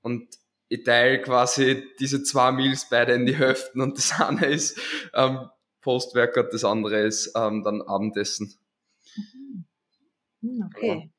[0.00, 0.29] Und
[0.68, 4.79] ich teile quasi diese zwei Meals beide in die Hälften und das eine ist
[5.14, 5.48] ähm,
[5.84, 8.58] Postworkout, das andere ist ähm, dann Abendessen.
[10.40, 10.70] Mhm.
[10.74, 11.10] Okay.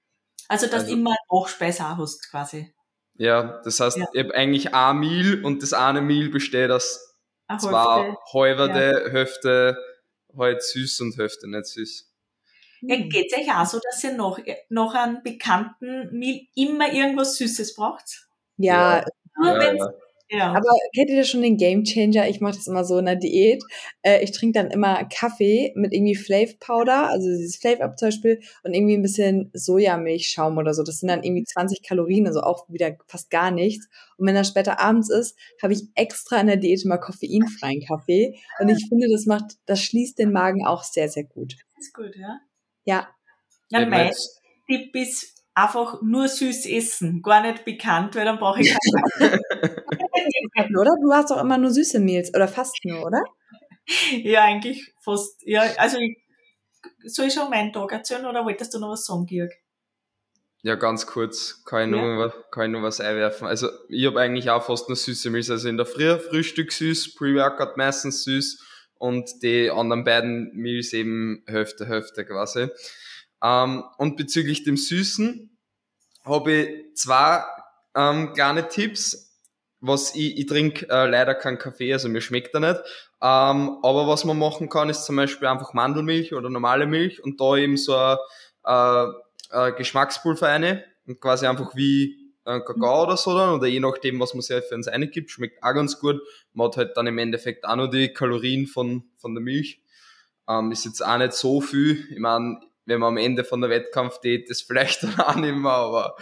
[0.47, 2.73] Also, dass also, du immer Nachspeise auch hast, quasi.
[3.15, 4.07] Ja, das heißt, ja.
[4.11, 7.15] ich habe eigentlich ein Meal und das eine Meal besteht aus
[7.47, 9.11] Eine zwei halberte ja.
[9.11, 9.77] Hälfte
[10.37, 12.11] halt süß und Hälfte nicht süß.
[12.81, 17.37] Ja, Geht es euch auch so, dass ihr noch, noch einen bekannten Meal immer irgendwas
[17.37, 18.27] Süßes braucht?
[18.57, 19.05] Ja, ja.
[19.37, 19.93] Nur ja, ja.
[20.29, 20.53] Ja.
[20.53, 22.27] Aber kennt ihr schon den Game Changer?
[22.27, 23.63] Ich mache das immer so in der Diät.
[24.01, 28.07] Äh, ich trinke dann immer Kaffee mit irgendwie Flav Powder, also dieses Flav Up zum
[28.07, 30.81] Beispiel, und irgendwie ein bisschen Sojamilchschaum oder so.
[30.83, 33.87] Das sind dann irgendwie 20 Kalorien, also auch wieder fast gar nichts.
[34.17, 38.39] Und wenn das später abends ist, habe ich extra in der Diät immer koffeinfreien Kaffee.
[38.59, 41.55] Und ich finde, das macht, das schließt den Magen auch sehr, sehr gut.
[41.75, 42.39] Das ist gut, ja?
[42.85, 43.09] Ja.
[43.69, 44.11] Ja, mein
[44.67, 48.75] Tipp ist einfach nur süß essen, gar nicht bekannt, weil dann brauche ich
[50.55, 50.91] keinen oder?
[51.01, 53.23] Du hast doch immer nur süße Meals oder fast nur, oder?
[54.11, 55.41] Ja, eigentlich fast.
[55.45, 56.17] Ja, also ich,
[57.05, 59.51] soll ich schon meinen Tag erzählen oder wolltest du noch was sagen, Georg?
[60.61, 62.03] Ja, ganz kurz, kann ich, ja.
[62.03, 63.47] nur, kann ich nur was einwerfen.
[63.47, 65.49] Also ich habe eigentlich auch fast nur süße Milch.
[65.51, 68.63] Also in der Früh Frühstück süß, Pre-Workout meistens süß
[68.97, 72.69] und die anderen beiden Meals eben Hälfte, Hälfte quasi.
[73.45, 75.55] Ähm, und bezüglich dem Süßen
[76.25, 77.43] habe ich zwei
[77.95, 79.25] ähm, kleine Tipps
[79.87, 82.81] was ich, ich trinke äh, leider keinen Kaffee, also mir schmeckt er nicht.
[83.21, 87.39] Ähm, aber was man machen kann, ist zum Beispiel einfach Mandelmilch oder normale Milch und
[87.39, 88.17] da eben so ein
[88.65, 89.05] äh,
[89.51, 94.19] äh, Geschmackspulver eine und quasi einfach wie äh, Kakao oder so dann oder je nachdem,
[94.19, 96.21] was man sich für uns gibt, schmeckt auch ganz gut.
[96.53, 99.81] Man hat halt dann im Endeffekt auch noch die Kalorien von, von der Milch.
[100.47, 102.05] Ähm, ist jetzt auch nicht so viel.
[102.11, 105.55] Ich meine, wenn man am Ende von der Wettkampf steht, das vielleicht dann auch nicht
[105.55, 106.17] mehr, aber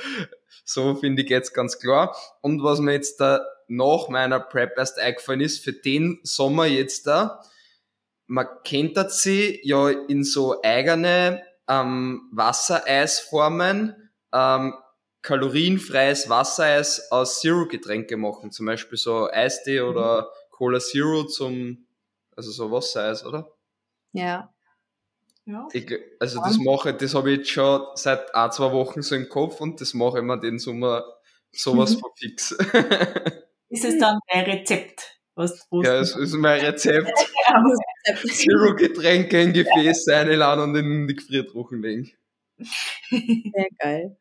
[0.65, 2.15] so finde ich jetzt ganz klar.
[2.41, 7.08] Und was mir jetzt da nach meiner Prep erst eingefallen ist, für den Sommer jetzt
[7.08, 7.41] da,
[8.28, 14.73] man kennt das sie ja in so eigene ähm, Wassereisformen ähm,
[15.21, 18.52] kalorienfreies Wassereis aus Zero-Getränke machen.
[18.52, 19.89] Zum Beispiel so Eistee mhm.
[19.89, 21.88] oder Cola Zero zum,
[22.36, 23.52] also so Wassereis, oder?
[24.12, 24.53] Ja.
[25.45, 25.67] Ja.
[25.73, 29.27] Ich, also das mache das habe ich jetzt schon seit ein, zwei Wochen so im
[29.27, 31.03] Kopf und das mache ich mir den Sommer
[31.51, 32.51] sowas von fix.
[33.69, 35.19] ist es dann ein Rezept?
[35.36, 37.12] Was ja, es ist mein Rezept.
[38.27, 42.12] Zero Getränke in Gefäß einladen und in die Gefriertruchen legen.
[43.10, 44.17] Sehr geil.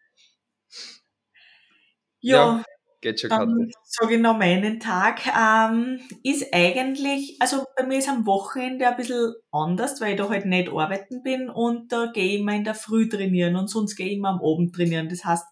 [2.20, 2.64] Ja, ja
[3.02, 5.22] Geht schon Dann sage ich noch meinen Tag.
[5.26, 10.28] Ähm, ist eigentlich, also bei mir ist am Wochenende ein bisschen anders, weil ich da
[10.28, 13.96] halt nicht arbeiten bin und da gehe ich immer in der Früh trainieren und sonst
[13.96, 15.08] gehe ich immer am Abend trainieren.
[15.08, 15.44] Das heißt,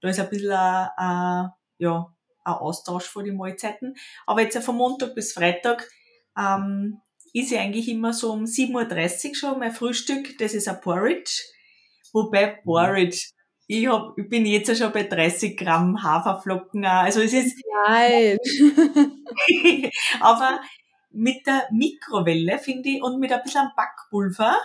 [0.00, 2.12] da ist ein bisschen ein, ein, ja,
[2.44, 3.94] ein Austausch vor den Mahlzeiten.
[4.26, 5.88] Aber jetzt von Montag bis Freitag
[6.36, 7.00] ähm,
[7.32, 10.36] ist ja eigentlich immer so um 7.30 Uhr schon mein Frühstück.
[10.38, 11.42] Das ist ein Porridge.
[12.12, 12.64] Wobei mhm.
[12.64, 13.28] Porridge
[13.66, 16.84] ich, hab, ich bin jetzt schon bei 30 Gramm Haferflocken.
[16.84, 17.56] Also es ist.
[17.86, 18.38] Nein.
[20.20, 20.60] aber
[21.10, 24.56] mit der Mikrowelle, finde ich, und mit ein bisschen Backpulver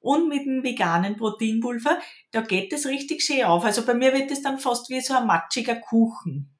[0.00, 1.98] und mit dem veganen Proteinpulver,
[2.32, 3.64] da geht es richtig schön auf.
[3.64, 6.56] Also bei mir wird es dann fast wie so ein matschiger Kuchen.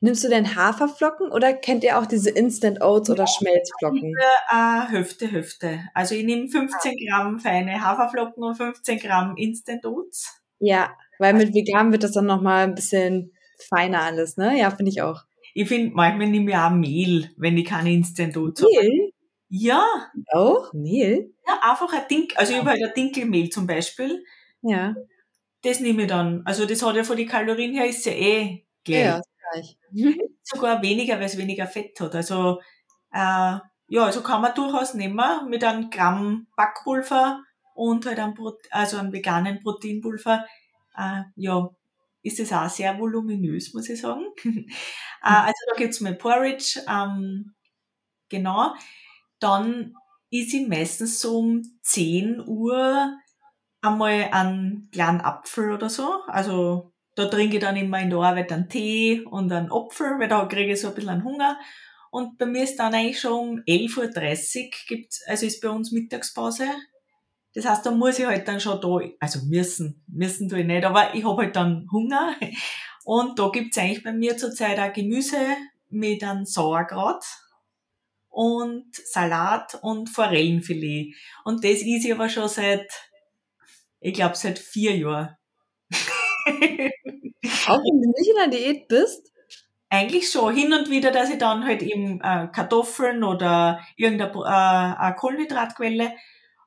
[0.00, 4.14] Nimmst du denn Haferflocken oder kennt ihr auch diese Instant Oats oder Schmelzflocken?
[4.50, 5.80] Äh, Hüfte, Hüfte.
[5.92, 10.41] Also ich nehme 15 Gramm feine Haferflocken und 15 Gramm Instant Oats.
[10.64, 13.32] Ja, weil mit vegan wird das dann nochmal ein bisschen
[13.68, 14.56] feiner alles, ne?
[14.56, 15.22] Ja, finde ich auch.
[15.54, 18.70] Ich finde, manchmal nehme ich auch Mehl, wenn ich keine Instant Oats habe.
[18.72, 19.12] Mehl?
[19.48, 19.84] Ja.
[20.32, 20.72] Auch?
[20.72, 21.34] Mehl?
[21.46, 24.24] Ja, einfach ein Dink, also ich habe halt ein Dinkelmehl zum Beispiel.
[24.62, 24.94] Ja.
[25.62, 26.42] Das nehme ich dann.
[26.44, 29.04] Also das hat ja von den Kalorien her ist ja eh gleich.
[29.04, 29.20] Ja,
[29.52, 29.78] gleich.
[30.42, 32.14] Sogar weniger, weil es weniger Fett hat.
[32.14, 32.60] Also
[33.12, 37.42] äh, ja, also kann man durchaus nehmen mit einem Gramm Backpulver
[37.74, 38.34] und halt ein,
[38.70, 40.46] also einen veganen Proteinpulver,
[40.96, 41.70] äh, ja,
[42.22, 44.26] ist es auch sehr voluminös, muss ich sagen.
[44.44, 44.64] äh,
[45.22, 47.54] also da gibt's mal Porridge, ähm,
[48.28, 48.74] genau.
[49.40, 49.94] Dann
[50.30, 53.12] ist ich meistens so um 10 Uhr
[53.82, 56.22] einmal einen kleinen Apfel oder so.
[56.28, 60.28] Also da trinke ich dann immer in der Arbeit einen Tee und einen Apfel, weil
[60.28, 61.58] da kriege ich so ein bisschen einen Hunger.
[62.10, 65.92] Und bei mir ist dann eigentlich schon um 11.30 Uhr gibt's, also ist bei uns
[65.92, 66.66] Mittagspause.
[67.54, 70.84] Das heißt, da muss ich halt dann schon da, also müssen, müssen tue ich nicht,
[70.84, 72.34] aber ich habe halt dann Hunger.
[73.04, 75.36] Und da gibt's eigentlich bei mir zurzeit auch Gemüse
[75.90, 77.24] mit einem Sauerkraut
[78.28, 81.14] und Salat und Forellenfilet.
[81.44, 82.90] Und das ist ich aber schon seit,
[84.00, 85.36] ich glaube, seit vier Jahren.
[87.66, 89.30] Auch wenn du nicht in der Diät bist?
[89.88, 90.54] Eigentlich schon.
[90.54, 96.12] Hin und wieder, dass ich dann halt eben äh, Kartoffeln oder irgendeine äh, Kohlenhydratquelle.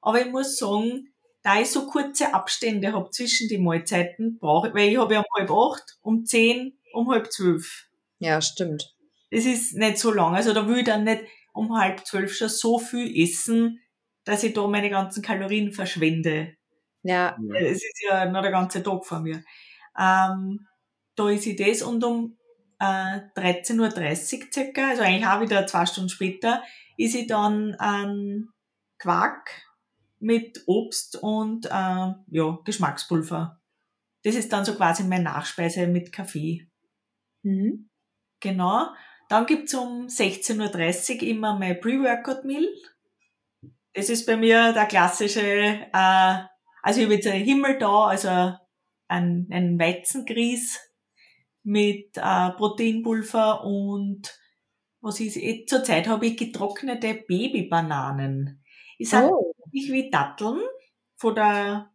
[0.06, 4.89] Aber ich muss sagen, da ich so kurze Abstände habe zwischen den Mahlzeiten, brauche weil
[4.89, 7.88] ich habe ja um halb acht, um zehn, um halb zwölf.
[8.20, 8.96] Ja, stimmt.
[9.32, 10.36] Das ist nicht so lang.
[10.36, 13.80] Also da will ich dann nicht um halb zwölf schon so viel essen,
[14.26, 16.54] dass ich da meine ganzen Kalorien verschwende.
[17.02, 17.36] Ja.
[17.58, 19.44] Es ist ja noch der ganze Tag vor mir.
[20.00, 20.68] Ähm,
[21.15, 22.38] da ist ich das und um
[22.80, 26.62] äh, 13.30 Uhr circa, also eigentlich auch wieder zwei Stunden später,
[26.96, 28.50] ist ich dann ein
[29.00, 29.64] Quark
[30.26, 33.62] mit Obst und äh, ja, Geschmackspulver.
[34.24, 36.68] Das ist dann so quasi meine Nachspeise mit Kaffee.
[37.44, 37.92] Mhm.
[38.40, 38.88] Genau.
[39.30, 42.68] Dann gibt's um 16.30 Uhr immer mein Pre-Workout-Meal.
[43.94, 46.38] Das ist bei mir der klassische, äh,
[46.82, 48.30] also ich habe jetzt einen Himmel da, also
[49.08, 50.80] ein, ein Weizengrieß
[51.62, 54.36] mit äh, Proteinpulver und
[55.02, 58.64] was ist, jetzt zurzeit habe ich getrocknete Babybananen.
[59.00, 59.55] Sage Oh.
[59.76, 60.62] Nicht wie Datteln,
[61.16, 61.92] von der,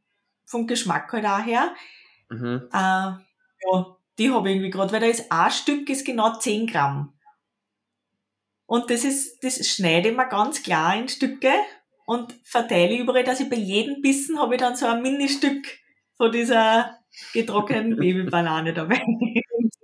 [0.47, 1.75] vom Geschmack halt auch her.
[2.29, 2.69] Mhm.
[2.73, 6.67] Äh, ja, die habe ich irgendwie gerade, weil da ist ein Stück ist genau 10
[6.67, 7.15] Gramm.
[8.67, 11.51] Und das ist, das schneide ich mir ganz klar in Stücke
[12.07, 15.67] und verteile überall, dass ich bei jedem Bissen habe ich dann so ein Ministück
[16.17, 16.99] von dieser
[17.33, 19.03] getrockneten Babybanane dabei.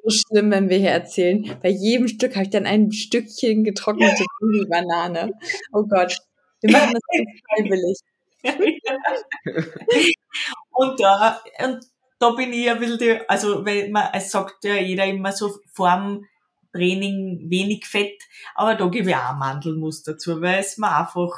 [0.05, 1.59] So schlimm, wenn wir hier erzählen.
[1.63, 4.25] Bei jedem Stück habe ich dann ein Stückchen getrocknete
[4.69, 5.33] Banane.
[5.73, 6.17] Oh Gott.
[6.61, 7.03] Wir machen das
[7.49, 7.99] freiwillig.
[10.71, 11.81] und da, und
[12.19, 15.51] da bin ich ein bisschen, die, also, weil man, es sagt ja jeder immer so
[15.73, 16.25] vorm
[16.73, 18.23] Training wenig Fett,
[18.55, 21.33] aber da gebe ich auch Mandelmus dazu, weil es mir einfach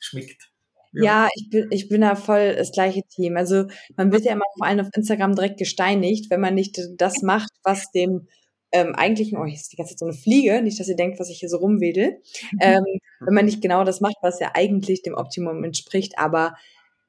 [0.00, 0.50] schmeckt.
[0.92, 3.36] Ja, ich bin, ich bin da voll das gleiche Team.
[3.36, 7.22] Also man wird ja immer vor allem auf Instagram direkt gesteinigt, wenn man nicht das
[7.22, 8.26] macht, was dem
[8.72, 11.18] ähm, eigentlichen, oh, hier ist die ganze Zeit so eine Fliege, nicht, dass ihr denkt,
[11.20, 12.20] was ich hier so rumwedel,
[12.60, 12.84] ähm,
[13.24, 16.18] wenn man nicht genau das macht, was ja eigentlich dem Optimum entspricht.
[16.18, 16.54] Aber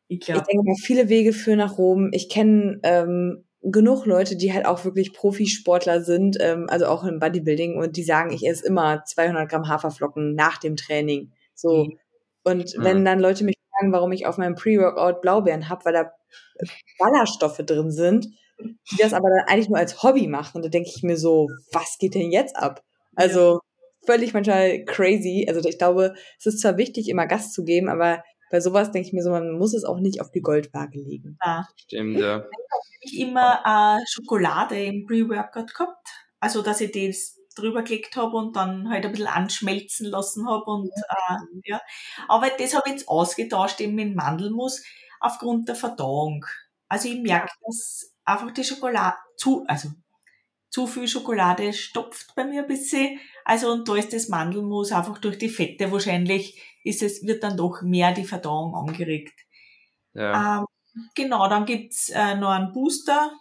[0.07, 2.09] Ich ich denke mal, viele Wege führen nach Rom.
[2.13, 7.19] Ich kenne ähm, genug Leute, die halt auch wirklich Profisportler sind, ähm, also auch im
[7.19, 11.31] Bodybuilding und die sagen, ich esse immer 200 Gramm Haferflocken nach dem Training.
[11.55, 11.85] So.
[11.85, 11.99] Mhm.
[12.43, 12.83] Und Mhm.
[12.83, 16.11] wenn dann Leute mich fragen, warum ich auf meinem Pre-Workout Blaubeeren habe, weil da
[16.97, 18.27] Ballaststoffe drin sind,
[18.59, 21.97] die das aber dann eigentlich nur als Hobby machen, da denke ich mir so, was
[21.97, 22.83] geht denn jetzt ab?
[23.15, 23.59] Also
[24.05, 25.45] völlig manchmal crazy.
[25.47, 29.07] Also ich glaube, es ist zwar wichtig, immer Gas zu geben, aber bei sowas denke
[29.07, 31.37] ich mir so, man muss es auch nicht auf die Goldwaage legen.
[31.39, 32.45] da Stimmt, ja.
[33.01, 36.07] ich immer äh, Schokolade im Pre-Workout gehabt.
[36.39, 40.65] Also, dass ich das drüber gelegt habe und dann halt ein bisschen anschmelzen lassen habe
[40.65, 41.81] und äh, ja.
[42.27, 44.83] Aber das habe ich jetzt ausgetauscht eben mit Mandelmus
[45.19, 46.45] aufgrund der Verdauung.
[46.87, 49.89] Also ich merke, dass einfach die Schokolade zu, also
[50.69, 53.19] zu viel Schokolade stopft bei mir ein bisschen.
[53.43, 57.57] Also und da ist das Mandelmus einfach durch die Fette wahrscheinlich ist es, wird dann
[57.57, 59.33] doch mehr die Verdauung angeregt.
[60.13, 60.59] ja.
[60.59, 60.65] Ähm,
[61.15, 63.31] genau, dann gibt's äh, noch einen Booster.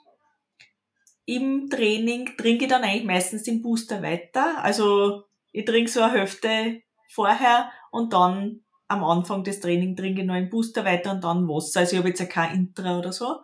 [1.24, 4.62] Im Training trinke ich dann eigentlich meistens den Booster weiter.
[4.62, 10.27] Also ich trinke so eine Hälfte vorher und dann am Anfang des Trainings trinke ich
[10.27, 11.81] noch einen Booster weiter und dann Wasser.
[11.81, 13.42] Also ich habe jetzt ja kein Intra oder so.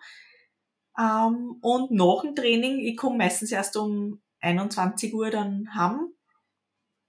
[0.98, 6.12] Ähm, und nach dem Training, ich komme meistens erst um 21 Uhr dann heim,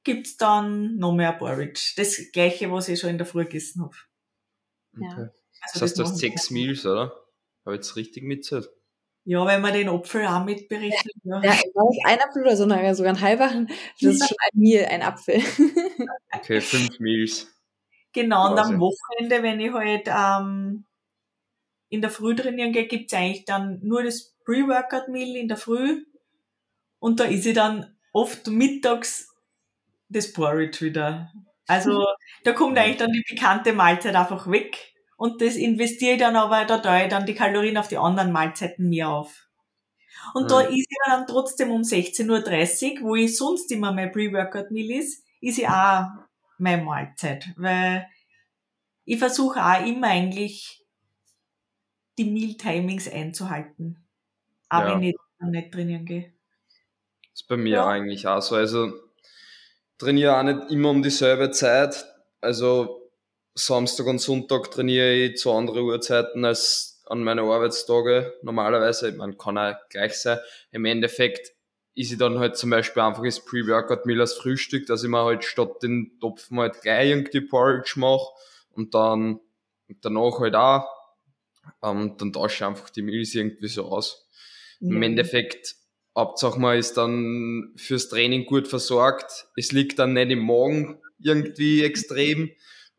[0.03, 1.93] gibt's dann noch mehr Porridge.
[1.97, 3.95] Das gleiche, was ich schon in der Früh gegessen habe.
[4.97, 5.11] Ja.
[5.11, 5.29] Okay.
[5.61, 7.11] Also Das heißt, du hast sechs Meals, oder?
[7.65, 8.69] Habe ich jetzt richtig mitgezählt?
[9.27, 11.13] Ja, wenn man den Apfel auch mit berechnet.
[11.23, 11.41] Ja.
[11.41, 13.65] Ja, das ein Apfel oder so, sogar ein halber?
[13.99, 15.41] Das ist schon ein Meal, ein Apfel.
[16.31, 17.47] Okay, fünf Meals.
[18.13, 18.79] Genau, und am.
[18.79, 20.85] Wochenende, wenn ich halt ähm,
[21.89, 26.05] in der Früh trainieren gehe, gibt's eigentlich dann nur das Pre-Workout-Meal in der Früh.
[26.99, 29.29] Und da ist ich dann oft mittags
[30.09, 31.31] das Porridge wieder.
[31.67, 32.05] Also
[32.43, 34.93] da kommt eigentlich dann die bekannte Mahlzeit einfach weg.
[35.17, 38.31] Und das investiere ich dann aber, da teile ich dann die Kalorien auf die anderen
[38.31, 39.47] Mahlzeiten mehr auf.
[40.33, 40.69] Und da Mhm.
[40.69, 45.57] ist ich dann trotzdem um 16.30 Uhr, wo ich sonst immer mein Pre-Workout-Meal ist, ist
[45.59, 46.07] ich auch
[46.57, 47.49] meine Mahlzeit.
[47.57, 48.07] Weil
[49.05, 50.84] ich versuche auch immer eigentlich
[52.17, 54.05] die Meal-Timings einzuhalten.
[54.69, 54.87] Auch Ja.
[54.87, 56.33] wenn ich nicht trainieren gehe.
[57.33, 57.87] ist bei mir Ja.
[57.87, 58.55] eigentlich auch so.
[58.55, 58.93] Also
[59.97, 62.05] trainiere auch nicht immer um dieselbe Zeit.
[62.41, 63.09] Also
[63.55, 69.11] Samstag und Sonntag trainiere ich zu anderen Uhrzeiten als an meine Arbeitstage normalerweise.
[69.13, 70.39] Man kann auch gleich sein.
[70.71, 71.51] Im Endeffekt
[71.93, 75.43] ist ich dann halt zum Beispiel einfach das Pre-Workout-Meal als Frühstück, dass ich mir halt
[75.45, 78.27] statt den Topfen halt gleich irgendwie Porridge mache
[78.71, 79.39] und dann
[80.01, 80.85] danach halt auch.
[81.83, 84.27] Ähm, dann tausche ich einfach die Meals irgendwie so aus.
[84.79, 84.89] Ja.
[84.89, 85.75] Im Endeffekt,
[86.15, 89.47] Hauptsache man ist dann fürs Training gut versorgt.
[89.55, 92.51] Es liegt dann nicht im Magen irgendwie extrem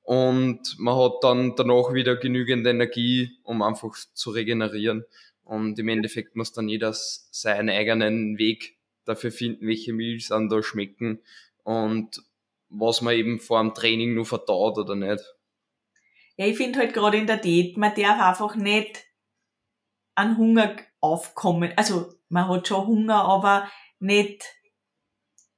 [0.03, 5.05] und man hat dann danach wieder genügend Energie, um einfach zu regenerieren.
[5.43, 10.63] Und im Endeffekt muss dann jeder seinen eigenen Weg dafür finden, welche Meals an da
[10.63, 11.21] schmecken
[11.65, 12.23] und
[12.69, 15.25] was man eben vor dem Training nur verdaut oder nicht.
[16.37, 19.05] Ja, ich finde halt gerade in der Diät, man darf einfach nicht
[20.15, 21.73] an Hunger aufkommen.
[21.77, 23.69] Also man hat schon Hunger, aber
[23.99, 24.45] nicht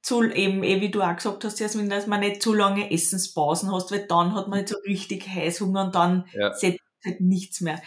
[0.01, 3.71] zu, eben, eh, wie du auch gesagt hast, Jasmin, dass man nicht zu lange Essenspausen
[3.71, 6.53] hast, weil dann hat man nicht so richtig Heißhunger und dann ja.
[6.53, 7.81] setzt halt nichts mehr.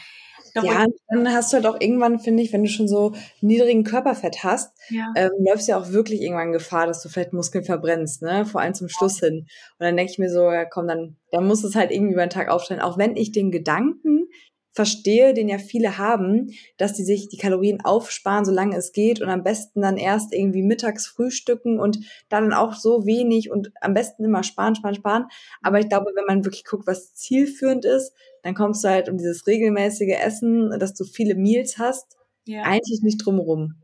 [0.54, 3.84] Da ja, dann hast du halt auch irgendwann, finde ich, wenn du schon so niedrigen
[3.84, 5.12] Körperfett hast, ja.
[5.16, 8.44] ähm, läufst du ja auch wirklich irgendwann Gefahr, dass du vielleicht Muskeln verbrennst, ne?
[8.44, 9.46] Vor allem zum Schluss hin.
[9.78, 12.26] Und dann denke ich mir so, ja komm, dann, dann muss es halt irgendwie über
[12.26, 12.80] den Tag aufstellen.
[12.80, 14.28] Auch wenn ich den Gedanken
[14.72, 19.28] verstehe, den ja viele haben, dass die sich die Kalorien aufsparen, solange es geht und
[19.28, 21.98] am besten dann erst irgendwie mittags frühstücken und
[22.28, 25.26] dann auch so wenig und am besten immer sparen, sparen, sparen.
[25.62, 29.18] Aber ich glaube, wenn man wirklich guckt, was zielführend ist, dann kommst du halt um
[29.18, 32.62] dieses regelmäßige Essen, dass du viele Meals hast, ja.
[32.62, 33.82] eigentlich nicht drumherum.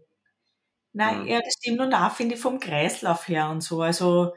[0.92, 3.82] Nein, ja, das stimmt und auch finde ich vom Kreislauf her und so.
[3.82, 4.32] Also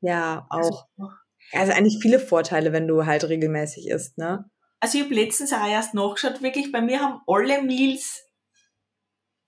[0.00, 0.86] ja, auch.
[0.98, 1.14] Also,
[1.52, 4.44] also eigentlich viele Vorteile, wenn du halt regelmäßig isst, ne?
[4.80, 8.24] Also ich habe letztens auch erst nachgeschaut, wirklich, bei mir haben alle Meals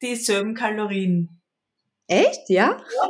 [0.03, 1.41] dieselben Kalorien.
[2.07, 2.51] Echt?
[2.51, 2.79] Ja?
[2.79, 3.09] ja.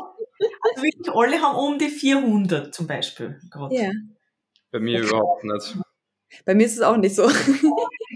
[0.63, 3.41] Also wirklich alle haben um die 400 zum Beispiel.
[3.51, 3.73] Grad.
[3.73, 3.91] Ja.
[4.71, 5.09] Bei mir okay.
[5.09, 5.77] überhaupt nicht.
[6.45, 7.31] Bei mir ist es auch nicht so.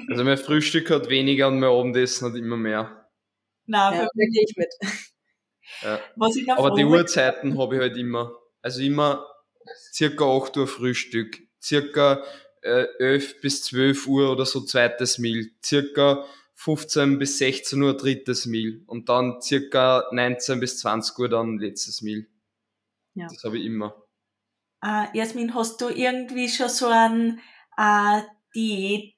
[0.08, 3.08] Also mein Frühstück hat weniger und mein Abendessen hat immer mehr.
[3.66, 4.72] Nein, ja, da gehe ich mit.
[5.82, 6.00] Ja.
[6.56, 8.32] Aber die Uhrzeiten habe ich halt immer.
[8.62, 9.26] Also immer
[9.92, 12.22] circa 8 Uhr Frühstück, circa
[12.62, 16.24] äh, 11 bis 12 Uhr oder so zweites Meal, circa
[16.54, 22.02] 15 bis 16 Uhr drittes Meal und dann circa 19 bis 20 Uhr dann letztes
[22.02, 22.26] Meal.
[23.14, 23.28] Ja.
[23.28, 24.02] Das habe ich immer.
[24.84, 27.40] Uh, Jasmin, hast du irgendwie schon so ein
[27.78, 28.22] uh,
[28.54, 29.14] Diät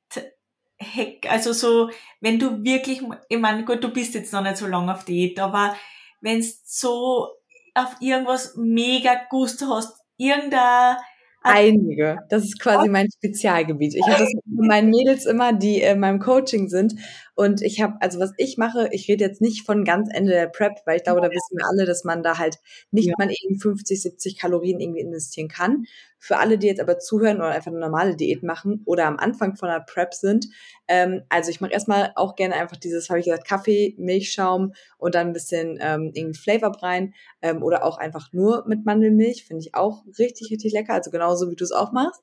[0.81, 1.91] Hack, also so,
[2.21, 5.41] wenn du wirklich, ich meine, gut, du bist jetzt noch nicht so lange auf Diät,
[5.41, 5.77] aber
[6.21, 7.29] wenn so
[7.75, 10.97] auf irgendwas mega Gust hast, irgendein
[11.43, 12.19] Einige.
[12.29, 13.95] Das ist quasi mein Spezialgebiet.
[13.95, 16.95] Ich habe das mit meinen Mädels immer, die in meinem Coaching sind.
[17.39, 20.49] Und ich habe, also was ich mache, ich rede jetzt nicht von ganz Ende der
[20.49, 22.59] Prep, weil ich glaube, da wissen wir alle, dass man da halt
[22.91, 23.15] nicht ja.
[23.17, 25.85] mal eben 50, 70 Kalorien irgendwie investieren kann.
[26.19, 29.55] Für alle, die jetzt aber zuhören oder einfach eine normale Diät machen oder am Anfang
[29.55, 30.49] von der Prep sind,
[30.89, 35.15] ähm, also ich mache erstmal auch gerne einfach dieses, habe ich gesagt, Kaffee, Milchschaum und
[35.15, 39.61] dann ein bisschen ähm, irgendwie Flavor rein ähm, oder auch einfach nur mit Mandelmilch, finde
[39.61, 42.21] ich auch richtig, richtig lecker, also genauso wie du es auch machst.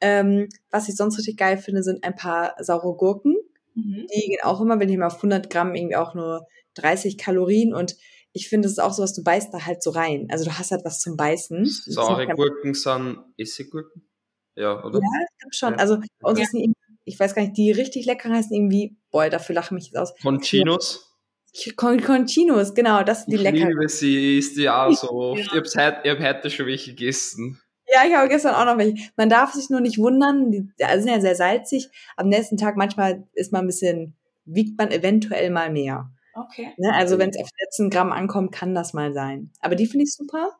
[0.00, 3.36] Ähm, was ich sonst richtig geil finde, sind ein paar saure Gurken
[3.74, 4.06] Mhm.
[4.14, 7.74] Die gehen auch immer, wenn ich mal auf 100 Gramm irgendwie auch nur 30 Kalorien
[7.74, 7.96] und
[8.36, 10.26] ich finde, es ist auch so, was du beißt da halt so rein.
[10.28, 11.66] Also du hast halt was zum Beißen.
[11.66, 14.08] Saure Gurken sind Essiggurken?
[14.56, 14.98] Ja, oder?
[14.98, 15.72] Ja, ich glaube schon.
[15.74, 15.78] Ja.
[15.78, 16.46] Also bei uns ja.
[16.46, 19.84] sind ich weiß gar nicht, die richtig lecker heißen irgendwie, boah, dafür lache ich mich
[19.86, 20.14] jetzt aus.
[20.22, 21.10] Conchinos?
[21.76, 23.56] Con Conchinos, genau, das sind die lecker.
[23.56, 25.40] Ich liebe sie, ist die auch so oft.
[25.54, 25.62] Ja.
[25.62, 27.60] Ich habe heute, hab heute schon welche gegessen.
[27.94, 29.10] Ja, ich habe gestern auch noch welche.
[29.16, 31.90] Man darf sich nur nicht wundern, die sind ja sehr salzig.
[32.16, 36.10] Am nächsten Tag manchmal ist man ein bisschen, wiegt man eventuell mal mehr.
[36.34, 36.72] Okay.
[36.76, 36.92] Ne?
[36.92, 39.52] Also wenn es auf 14 Gramm ankommt, kann das mal sein.
[39.60, 40.50] Aber die finde ich super.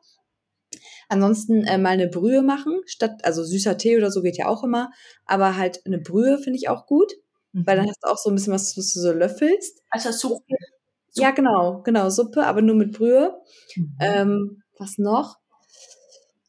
[1.09, 4.63] Ansonsten äh, mal eine Brühe machen, statt, also süßer Tee oder so geht ja auch
[4.63, 4.91] immer,
[5.25, 7.11] aber halt eine Brühe finde ich auch gut,
[7.51, 7.67] mhm.
[7.67, 9.83] weil dann hast du auch so ein bisschen was, was du so löffelst.
[9.89, 10.55] Also Suppe.
[11.13, 13.35] Ja, genau, genau, Suppe, aber nur mit Brühe.
[13.75, 13.97] Mhm.
[13.99, 15.37] Ähm, was noch?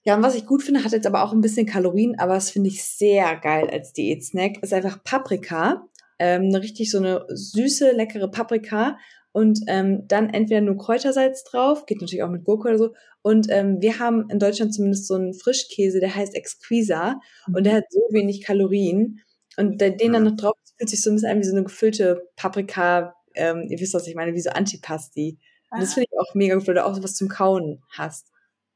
[0.07, 2.51] Ja, und was ich gut finde, hat jetzt aber auch ein bisschen Kalorien, aber das
[2.51, 5.89] finde ich sehr geil als Diät-Snack, ist einfach Paprika.
[6.21, 8.99] Ähm, eine richtig so eine süße, leckere Paprika
[9.33, 12.95] und ähm, dann entweder nur Kräutersalz drauf, geht natürlich auch mit Gurke oder so.
[13.23, 17.19] Und ähm, wir haben in Deutschland zumindest so einen Frischkäse, der heißt Exquisa
[17.53, 19.23] und der hat so wenig Kalorien.
[19.57, 22.29] Und den dann noch drauf fühlt sich so ein bisschen an wie so eine gefüllte
[22.37, 25.37] Paprika, ähm, ihr wisst, was ich meine, wie so Antipasti.
[25.73, 25.95] Und das ah.
[25.95, 28.31] finde ich auch mega gut, weil du auch sowas zum Kauen hast.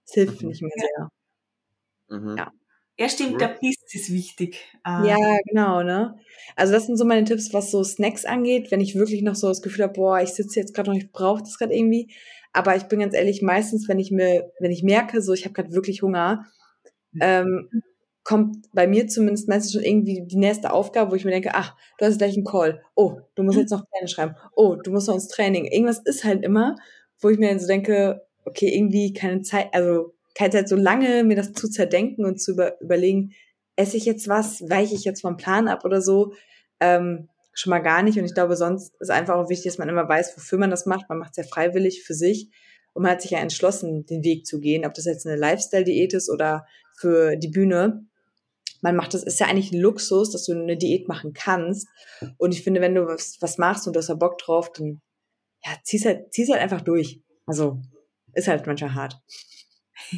[0.07, 1.11] Das hilft, finde ich mir sehr.
[2.11, 2.37] Mhm.
[2.37, 2.53] Ja.
[2.99, 4.59] Ja, stimmt, der Biss ist wichtig.
[4.83, 5.07] Ah.
[5.07, 5.17] Ja,
[5.49, 6.17] genau, ne?
[6.55, 9.49] Also das sind so meine Tipps, was so Snacks angeht, wenn ich wirklich noch so
[9.49, 12.13] das Gefühl habe, boah, ich sitze jetzt gerade noch, ich brauche das gerade irgendwie.
[12.53, 15.55] Aber ich bin ganz ehrlich, meistens, wenn ich mir, wenn ich merke, so ich habe
[15.55, 16.45] gerade wirklich Hunger,
[17.21, 17.71] ähm,
[18.23, 21.75] kommt bei mir zumindest meistens schon irgendwie die nächste Aufgabe, wo ich mir denke, ach,
[21.99, 22.83] du hast gleich einen Call.
[22.95, 24.35] Oh, du musst jetzt noch Pläne schreiben.
[24.55, 25.65] Oh, du musst noch ins Training.
[25.65, 26.77] Irgendwas ist halt immer,
[27.21, 31.25] wo ich mir dann so denke, okay, irgendwie keine Zeit, also keine Zeit so lange,
[31.25, 33.33] mir das zu zerdenken und zu über, überlegen,
[33.77, 36.35] esse ich jetzt was, weiche ich jetzt vom Plan ab oder so,
[36.81, 38.19] ähm, schon mal gar nicht.
[38.19, 40.87] Und ich glaube, sonst ist einfach auch wichtig, dass man immer weiß, wofür man das
[40.87, 41.09] macht.
[41.09, 42.51] Man macht es ja freiwillig für sich
[42.93, 46.15] und man hat sich ja entschlossen, den Weg zu gehen, ob das jetzt eine Lifestyle-Diät
[46.15, 46.67] ist oder
[46.99, 48.07] für die Bühne.
[48.83, 51.87] Man macht das, ist ja eigentlich ein Luxus, dass du eine Diät machen kannst.
[52.39, 55.01] Und ich finde, wenn du was, was machst und du hast da Bock drauf, dann
[55.65, 57.21] ja, zieh's halt, zieh's halt einfach durch.
[57.47, 57.81] Also,
[58.33, 59.21] ist halt manchmal hart.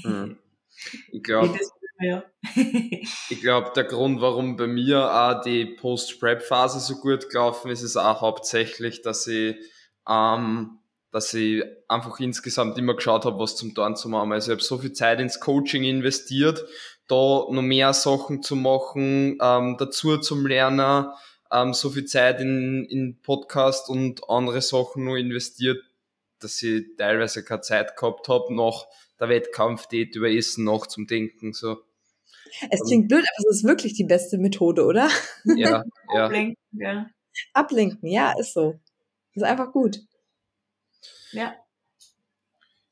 [0.03, 0.39] Hm.
[1.13, 1.59] Ich glaube,
[3.31, 7.97] ich glaube, der Grund, warum bei mir auch die Post-Prep-Phase so gut gelaufen ist, ist
[7.97, 9.57] auch hauptsächlich, dass ich,
[10.09, 10.79] ähm,
[11.13, 14.33] dass ich einfach insgesamt immer geschaut habe, was zum Tun zu machen.
[14.33, 16.65] Also ich habe so viel Zeit ins Coaching investiert,
[17.07, 21.07] da noch mehr Sachen zu machen, ähm, dazu zum Lernen,
[21.53, 25.83] ähm, so viel Zeit in, in Podcast und andere Sachen nur investiert,
[26.43, 28.87] dass ich teilweise keine Zeit gehabt habe, nach
[29.21, 31.53] der Wettkampfdiät über Essen noch zum Denken.
[31.53, 31.79] So.
[32.71, 35.09] Es klingt blöd, aber es ist wirklich die beste Methode, oder?
[35.45, 35.85] Ja,
[36.15, 36.25] ja.
[36.25, 37.07] Ablenken, ja.
[37.53, 38.81] Ablenken, ja, ist so.
[39.35, 40.01] Ist einfach gut.
[41.33, 41.55] Ja.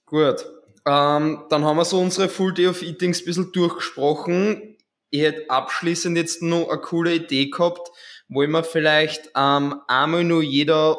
[0.07, 0.47] Gut.
[0.87, 4.79] Ähm, dann haben wir so unsere Full Day of Eatings ein bisschen durchgesprochen.
[5.11, 7.91] Ich hätte abschließend jetzt noch eine coole Idee gehabt,
[8.29, 10.99] wo wir vielleicht ähm, einmal nur jeder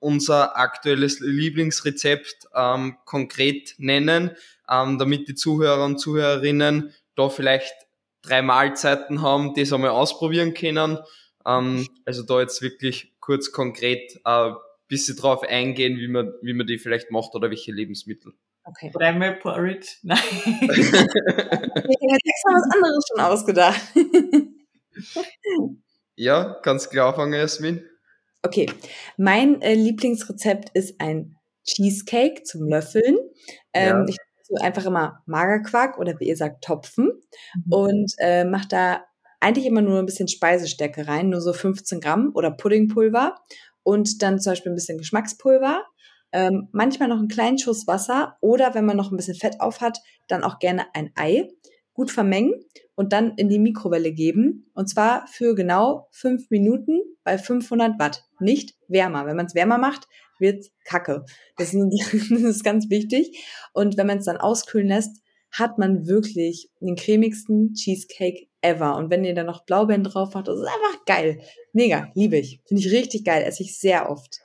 [0.00, 4.32] unser aktuelles Lieblingsrezept ähm, konkret nennen,
[4.70, 7.74] ähm, damit die Zuhörer und Zuhörerinnen da vielleicht
[8.22, 10.98] drei Mahlzeiten haben, die sie einmal ausprobieren können.
[11.46, 14.50] Ähm, also da jetzt wirklich kurz konkret äh,
[14.88, 18.32] bisschen drauf eingehen, wie man, wie man die vielleicht macht oder welche Lebensmittel.
[18.64, 18.90] Okay.
[18.92, 19.88] Dreimal Porridge.
[20.02, 20.18] Nein.
[20.20, 21.08] ich hätte
[22.24, 23.80] extra was anderes schon ausgedacht.
[26.16, 27.84] ja, ganz klar fangen, Jasmin.
[28.42, 28.70] Okay,
[29.16, 33.18] mein äh, Lieblingsrezept ist ein Cheesecake zum Löffeln.
[33.72, 34.04] Ähm, ja.
[34.08, 34.16] Ich
[34.48, 37.12] so einfach immer Magerquark oder wie ihr sagt Topfen
[37.54, 37.72] mhm.
[37.72, 39.04] und äh, mache da
[39.40, 43.36] eigentlich immer nur ein bisschen Speisestärke rein, nur so 15 Gramm oder Puddingpulver
[43.82, 45.84] und dann zum Beispiel ein bisschen Geschmackspulver,
[46.32, 49.80] ähm, manchmal noch einen kleinen Schuss Wasser oder wenn man noch ein bisschen Fett auf
[49.80, 51.48] hat, dann auch gerne ein Ei
[51.92, 52.54] gut vermengen
[52.98, 54.68] und dann in die Mikrowelle geben.
[54.74, 58.24] Und zwar für genau fünf Minuten bei 500 Watt.
[58.40, 59.24] Nicht wärmer.
[59.24, 60.08] Wenn man es wärmer macht,
[60.40, 61.24] wird kacke.
[61.56, 63.40] Das ist, ganz wichtig.
[63.72, 65.22] Und wenn man es dann auskühlen lässt,
[65.52, 68.96] hat man wirklich den cremigsten Cheesecake ever.
[68.96, 71.40] Und wenn ihr dann noch Blaubeeren drauf macht, das ist einfach geil.
[71.72, 72.60] Mega, liebe ich.
[72.66, 74.40] Finde ich richtig geil, esse ich sehr oft.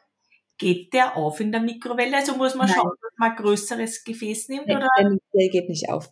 [0.59, 2.17] Geht der auf in der Mikrowelle?
[2.17, 2.75] Also muss man Nein.
[2.75, 4.67] schauen, dass man ein größeres Gefäß nimmt?
[4.67, 5.17] Nein, oder?
[5.33, 6.11] Der geht nicht auf.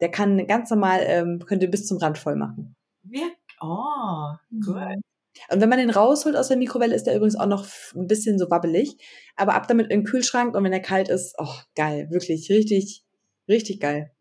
[0.00, 2.76] Der kann ganz normal, ähm, könnt ihr bis zum Rand voll machen.
[3.02, 3.22] Wie?
[3.60, 4.32] Oh,
[4.64, 4.76] gut.
[4.76, 5.02] Mhm.
[5.50, 8.38] Und wenn man den rausholt aus der Mikrowelle, ist der übrigens auch noch ein bisschen
[8.38, 8.96] so wabbelig.
[9.36, 12.08] Aber ab damit in den Kühlschrank und wenn er kalt ist, oh, geil.
[12.10, 13.04] Wirklich, richtig,
[13.48, 14.12] richtig geil.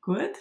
[0.00, 0.32] Gut.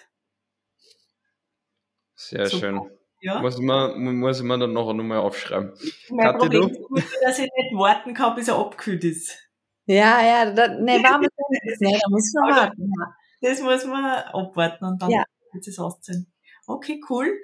[2.15, 2.59] Sehr Super.
[2.59, 2.81] schön.
[3.21, 3.39] Ja.
[3.41, 5.73] Muss man, muss man dann nachher nochmal aufschreiben.
[6.09, 6.95] Mein Kathi, Problem du?
[6.95, 9.37] ist, dass ich nicht warten kann, bis er abgekühlt ist.
[9.85, 12.91] Ja, ja, da, nee, warme ist nicht, da muss man warten.
[12.97, 13.15] Ja.
[13.41, 15.23] Das muss man abwarten und dann ja.
[15.51, 16.31] wird es ausziehen.
[16.67, 17.41] Okay, cool.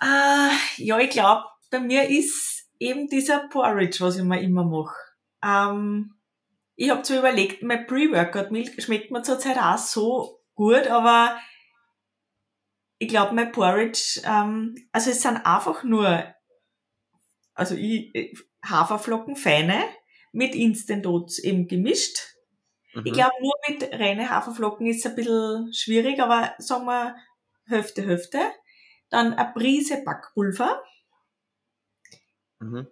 [0.00, 4.94] Äh, ja, ich glaube, bei mir ist eben dieser Porridge, was ich mir immer mache.
[5.44, 6.14] Ähm,
[6.76, 11.38] ich habe zwar überlegt, mein Pre-Workout-Milk schmeckt mir zurzeit auch so gut, aber
[12.98, 16.24] ich glaube, mein Porridge, ähm, also es sind einfach nur,
[17.54, 18.12] also ich,
[18.64, 19.84] Haferflocken, feine,
[20.32, 22.37] mit Instant Oats eben gemischt
[22.94, 23.06] Mhm.
[23.06, 27.16] Ich glaube, nur mit reinen Haferflocken ist es ein bisschen schwierig, aber sagen wir
[27.66, 28.38] Hälfte, Hälfte.
[29.10, 30.82] Dann eine Prise Backpulver.
[32.60, 32.86] Mhm.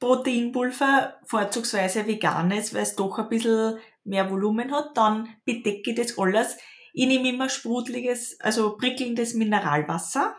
[0.00, 4.96] Proteinpulver, vorzugsweise veganes, weil es doch ein bisschen mehr Volumen hat.
[4.96, 6.58] Dann bedecke ich das alles.
[6.92, 10.36] Ich nehme immer sprudeliges, also prickelndes Mineralwasser.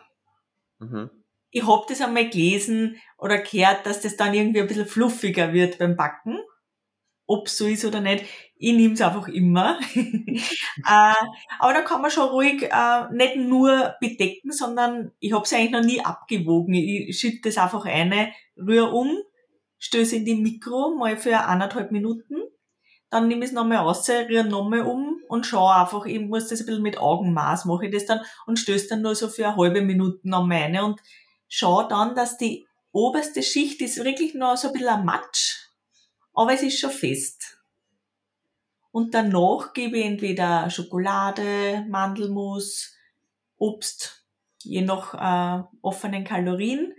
[0.78, 1.10] Mhm.
[1.50, 5.78] Ich hab das einmal gelesen oder gehört, dass das dann irgendwie ein bisschen fluffiger wird
[5.78, 6.38] beim Backen
[7.26, 8.24] ob so ist oder nicht.
[8.58, 9.78] Ich nehme es einfach immer.
[9.94, 11.14] äh,
[11.58, 15.70] aber da kann man schon ruhig äh, nicht nur bedecken, sondern ich habe es eigentlich
[15.72, 16.74] noch nie abgewogen.
[16.74, 19.18] Ich schütte das einfach eine, rühre um,
[19.78, 22.36] stöße in die Mikro mal für eineinhalb Minuten,
[23.10, 26.60] dann nehme ich es nochmal raus, rühre nochmal um und schaue einfach, ich muss das
[26.60, 29.56] ein bisschen mit Augenmaß, mache ich das dann und stöße dann nur so für eine
[29.56, 31.00] halbe Minute nochmal eine und
[31.48, 35.65] schaue dann, dass die oberste Schicht ist wirklich noch so ein bisschen ein Matsch
[36.36, 37.58] aber es ist schon fest.
[38.92, 42.94] Und danach gebe ich entweder Schokolade, Mandelmus,
[43.58, 44.24] Obst,
[44.62, 46.94] je nach äh, offenen Kalorien.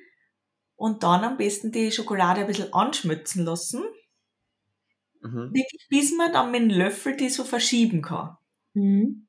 [0.76, 3.84] Und dann am besten die Schokolade ein bisschen anschmützen lassen.
[5.22, 5.54] mhm.
[5.90, 8.38] bis man dann mit dem Löffel die so verschieben kann.
[8.74, 9.28] Mhm.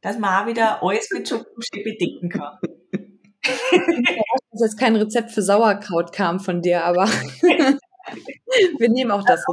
[0.00, 2.58] Dass man auch wieder alles mit Schokoschee bedecken kann.
[3.42, 7.08] dass jetzt kein Rezept für Sauerkraut kam von dir, aber
[8.78, 9.44] wir nehmen auch das.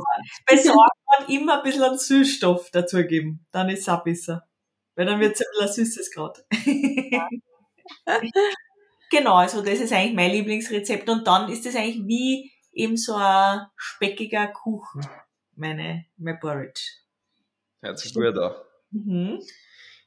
[0.47, 4.47] Bei Sauerkraut immer ein bisschen Süßstoff dazugeben, dann ist es auch besser.
[4.95, 6.45] Weil dann wird es ein bisschen süßes gerade.
[9.09, 11.09] genau, also das ist eigentlich mein Lieblingsrezept.
[11.09, 15.05] Und dann ist es eigentlich wie eben so ein speckiger Kuchen,
[15.55, 16.81] meine, mein Porridge.
[17.81, 18.53] Hört sich gut an.
[18.91, 19.39] Mhm.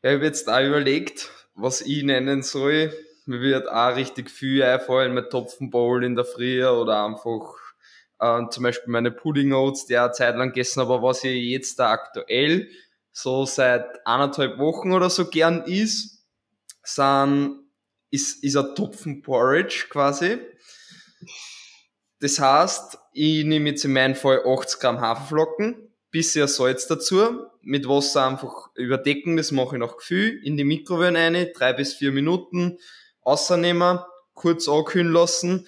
[0.03, 2.93] Ja, ich habe jetzt auch überlegt, was ich nennen soll.
[3.27, 7.66] Mir wird auch richtig viel einfallen mit Topfenbowl in der Früh oder einfach
[8.19, 11.51] äh, zum Beispiel meine Pudding Oats, die ich eine Zeit lang gegessen habe, was ich
[11.51, 12.69] jetzt da aktuell
[13.13, 16.25] so seit anderthalb Wochen oder so gern ist,
[16.83, 17.61] sind,
[18.11, 20.39] ist, ist ein Topfenporridge quasi.
[22.21, 27.89] Das heißt, ich nehme jetzt in meinem Fall 80 Gramm Haferflocken, bisschen Salz dazu, mit
[27.89, 32.13] Wasser einfach überdecken, das mache ich nach Gefühl, in die Mikrowelle rein, drei bis vier
[32.13, 32.79] Minuten,
[33.25, 33.99] rausnehmen,
[34.35, 35.67] kurz ankühlen lassen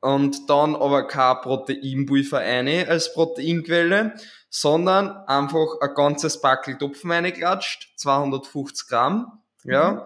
[0.00, 4.14] und dann aber kein Proteinpulver rein als Proteinquelle,
[4.50, 10.02] sondern einfach ein ganzes Backel Topfen reinklatscht, 250 Gramm, ja, mhm.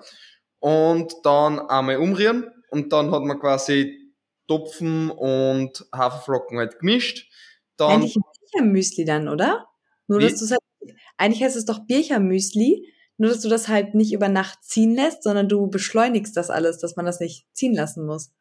[0.59, 4.14] und dann einmal umrühren und dann hat man quasi
[4.49, 7.30] Topfen und Haferflocken halt gemischt.
[7.76, 9.66] Dann Eigentlich ein Birchermüsli dann, oder?
[10.09, 10.61] Nur, dass du halt,
[11.16, 15.22] eigentlich heißt es doch Birchermüsli, nur, dass du das halt nicht über Nacht ziehen lässt,
[15.22, 18.32] sondern du beschleunigst das alles, dass man das nicht ziehen lassen muss.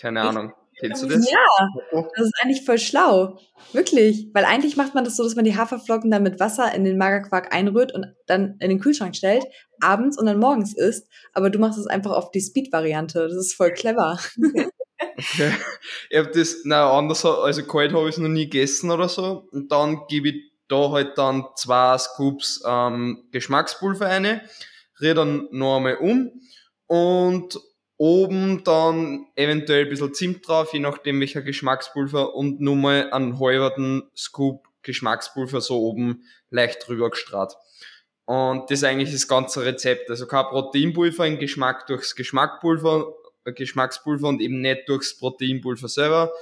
[0.00, 0.52] Keine Ahnung.
[0.80, 1.30] Kennst du das?
[1.30, 3.38] Ja, das ist eigentlich voll schlau.
[3.72, 4.28] Wirklich.
[4.32, 6.96] Weil eigentlich macht man das so, dass man die Haferflocken dann mit Wasser in den
[6.96, 9.44] Magerquark einrührt und dann in den Kühlschrank stellt,
[9.80, 11.06] abends und dann morgens isst.
[11.34, 13.28] Aber du machst es einfach auf die Speed-Variante.
[13.28, 14.18] Das ist voll clever.
[14.38, 15.52] Okay.
[16.10, 19.48] Ich hab das, na anders, also kalt habe ich es noch nie gegessen oder so.
[19.50, 24.42] Und dann gebe ich da halt dann zwei Scoops ähm, Geschmackspulver rein,
[25.00, 26.30] rühre dann noch einmal um
[26.86, 27.58] und
[28.00, 33.38] oben dann eventuell ein bisschen Zimt drauf, je nachdem welcher Geschmackspulver und nur mal einen
[33.38, 37.52] halberten Scoop Geschmackspulver so oben leicht drüber gestrahlt.
[38.24, 40.08] Und das ist eigentlich das ganze Rezept.
[40.08, 43.12] Also kein Proteinpulver in Geschmack durchs Geschmackpulver,
[43.44, 46.32] äh, Geschmackspulver und eben nicht durchs Proteinpulver selber.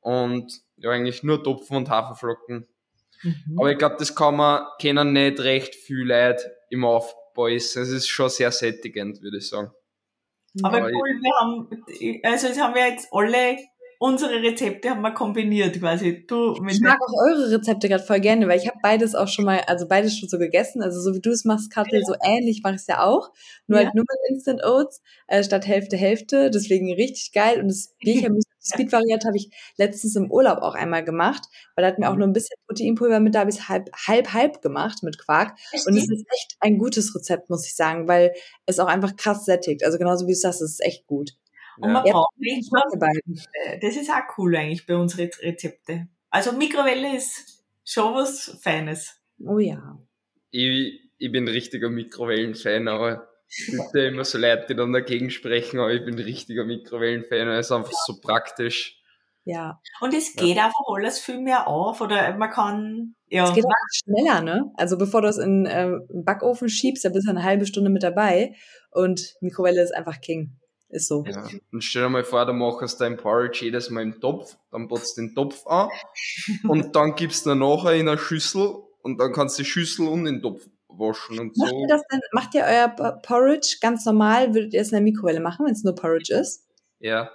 [0.00, 2.68] Und ja, eigentlich nur Topfen und Haferflocken
[3.22, 3.58] Mhm.
[3.58, 7.82] Aber ich glaube, das kann man, kennen nicht recht viel Leute im Aufbau essen.
[7.82, 9.70] Es ist schon sehr sättigend, würde ich sagen.
[10.62, 11.68] Aber, Aber cool, wir haben,
[12.24, 13.58] also jetzt haben wir jetzt alle
[13.98, 16.26] unsere Rezepte haben wir kombiniert quasi.
[16.26, 19.28] Du mit ich mag auch eure Rezepte gerade voll gerne, weil ich habe beides auch
[19.28, 20.82] schon mal, also beides schon so gegessen.
[20.82, 22.04] Also so wie du es machst, Kattel, ja.
[22.04, 23.30] so ähnlich mache ich es ja auch.
[23.66, 23.86] Nur ja.
[23.86, 26.50] halt nur mit Instant Oats äh, statt Hälfte Hälfte.
[26.50, 27.60] Deswegen richtig geil.
[27.60, 31.44] Und das Bierchen Speed-Variante habe ich letztens im Urlaub auch einmal gemacht,
[31.74, 32.18] weil da hat mir auch mhm.
[32.18, 35.56] nur ein bisschen Proteinpulver mit, da habe ich es halb, halb, halb gemacht mit Quark.
[35.72, 35.86] Echt?
[35.86, 38.32] Und es ist echt ein gutes Rezept, muss ich sagen, weil
[38.66, 39.84] es auch einfach krass sättigt.
[39.84, 41.32] Also genauso wie du sagst, es ist echt gut.
[41.78, 42.12] Und man ja.
[42.12, 42.70] braucht nicht
[43.66, 46.08] äh, Das ist auch cool eigentlich bei unseren Rezepte.
[46.30, 49.20] Also Mikrowelle ist schon was Feines.
[49.44, 49.98] Oh ja.
[50.50, 55.30] Ich, ich bin richtiger Mikrowellen-Fan, aber es gibt ja immer so Leute, die dann dagegen
[55.30, 59.00] sprechen, aber ich bin richtiger Mikrowellen-Fan, weil es einfach so praktisch.
[59.44, 59.80] Ja.
[60.00, 60.66] Und es geht ja.
[60.66, 63.48] einfach alles viel mehr auf oder man kann, ja.
[63.48, 64.72] Es geht auch schneller, ne?
[64.76, 67.90] Also bevor du es in äh, den Backofen schiebst, da bist du eine halbe Stunde
[67.90, 68.54] mit dabei
[68.90, 70.56] und Mikrowelle ist einfach King.
[70.88, 71.24] Ist so.
[71.26, 71.48] Ja.
[71.72, 75.16] Und stell dir mal vor, du machst dein Porridge jedes Mal im Topf, dann putzt
[75.18, 75.88] den Topf an
[76.68, 80.24] und dann gibst du nachher in eine Schüssel und dann kannst du die Schüssel und
[80.24, 80.68] den Topf
[80.98, 81.80] waschen und macht so.
[81.80, 82.88] Ihr das denn, macht ihr euer
[83.22, 84.54] Porridge ganz normal?
[84.54, 86.66] Würdet ihr es in der Mikrowelle machen, wenn es nur Porridge ist?
[86.98, 87.30] Ja.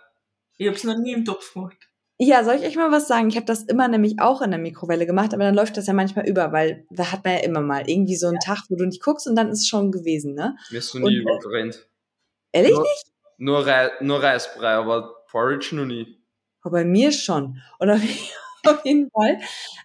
[0.57, 1.77] Ich habe es noch nie im Topf gemacht.
[2.23, 3.29] Ja, soll ich euch mal was sagen?
[3.29, 5.93] Ich habe das immer nämlich auch in der Mikrowelle gemacht, aber dann läuft das ja
[5.93, 8.53] manchmal über, weil da hat man ja immer mal irgendwie so einen ja.
[8.53, 10.55] Tag, wo du nicht guckst und dann ist es schon gewesen, ne?
[10.69, 11.87] Mir ist so nie und, überbrennt.
[12.51, 13.05] Ehrlich nur, nicht?
[13.37, 16.21] Nur, Rei nur Reisbrei, aber Porridge noch nie.
[16.61, 17.59] Aber bei mir schon.
[17.79, 17.99] Und auf,
[18.67, 19.39] auf jeden Fall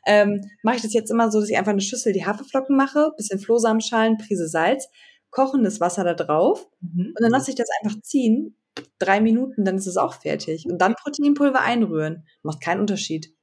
[0.07, 3.13] ähm, mache ich das jetzt immer so, dass ich einfach eine Schüssel die Haferflocken mache,
[3.17, 4.89] bisschen Flohsamenschalen, Prise Salz,
[5.31, 7.15] kochendes Wasser da drauf mhm.
[7.17, 8.57] und dann lasse ich das einfach ziehen.
[8.99, 10.67] Drei Minuten, dann ist es auch fertig.
[10.69, 12.27] Und dann Proteinpulver einrühren.
[12.43, 13.35] Macht keinen Unterschied.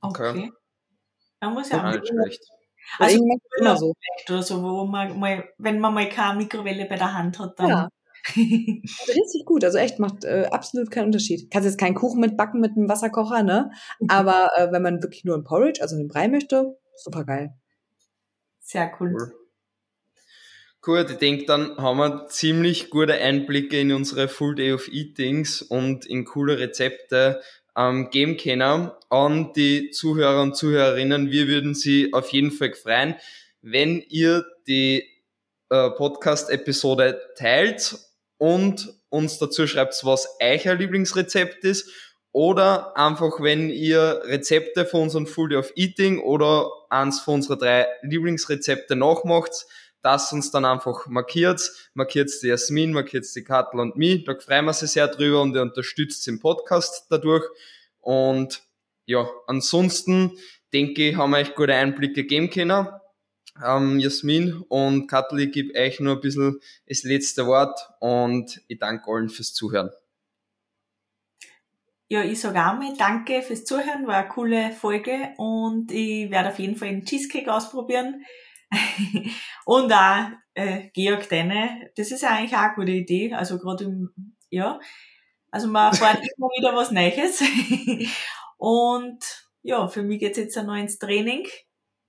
[0.00, 0.30] Okay.
[0.30, 0.52] okay.
[1.40, 2.40] Man muss ja, auch nicht schlecht.
[2.98, 3.18] Also
[3.58, 3.92] immer so.
[4.28, 7.68] Oder so, wo man mal, wenn man mal keine Mikrowelle bei der Hand hat, dann
[7.68, 7.88] ja.
[8.36, 11.50] Richtig gut, also echt macht äh, absolut keinen Unterschied.
[11.50, 13.70] Kannst jetzt keinen Kuchen mitbacken mit einem Wasserkocher, ne?
[14.00, 14.10] Mhm.
[14.10, 17.50] Aber äh, wenn man wirklich nur ein Porridge, also einen Brei möchte, super geil.
[18.60, 19.14] Sehr cool.
[19.14, 19.32] cool.
[20.80, 25.62] Gut, ich denke, dann haben wir ziemlich gute Einblicke in unsere Full Day of Eatings
[25.62, 27.40] und in coole Rezepte
[27.76, 31.30] ähm, geben können an die Zuhörer und Zuhörerinnen.
[31.30, 33.14] Wir würden sie auf jeden Fall freuen,
[33.62, 35.08] wenn ihr die
[35.70, 37.98] äh, Podcast-Episode teilt
[38.38, 41.90] und uns dazu schreibt, was euer Lieblingsrezept ist
[42.32, 47.60] oder einfach, wenn ihr Rezepte von unserem Full Day of Eating oder eins von unseren
[47.60, 49.66] drei Lieblingsrezepte nachmacht,
[50.02, 51.70] das uns dann einfach markiert.
[51.94, 54.24] Markiert die Jasmin, markiert die Kattel und mich.
[54.24, 57.44] Da freuen wir uns sehr drüber und ihr unterstützt den Podcast dadurch.
[58.00, 58.62] Und
[59.06, 60.36] ja, ansonsten
[60.72, 62.88] denke ich, haben wir euch gute Einblicke geben können.
[63.62, 68.78] Ähm, Jasmin und Kattel, ich gebe euch nur ein bisschen das letzte Wort und ich
[68.78, 69.90] danke allen fürs Zuhören.
[72.08, 76.50] Ja, ich sage auch mal danke fürs Zuhören, war eine coole Folge und ich werde
[76.50, 78.24] auf jeden Fall einen Cheesecake ausprobieren.
[79.64, 84.36] und auch, äh, Georg, deine, das ist eigentlich auch eine gute Idee, also gerade im,
[84.50, 84.80] ja,
[85.50, 87.40] also man erfährt immer wieder was Neues.
[88.58, 89.24] und
[89.62, 91.46] ja, für mich geht's jetzt auch noch ins Training.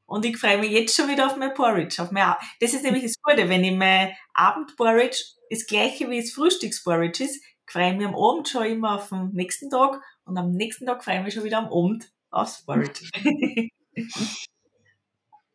[0.06, 2.02] Und ich freue mich jetzt schon wieder auf mein Porridge.
[2.02, 5.18] Auf mein, das ist nämlich das Gute, wenn ich mein Abendporridge
[5.50, 9.32] das gleiche wie das Frühstücksporridge ist, freue ich mich am Abend schon immer auf den
[9.34, 13.10] nächsten Tag und am nächsten Tag freue ich mich schon wieder am Abend aufs Porridge.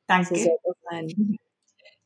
[0.06, 0.36] Danke.
[0.36, 0.58] So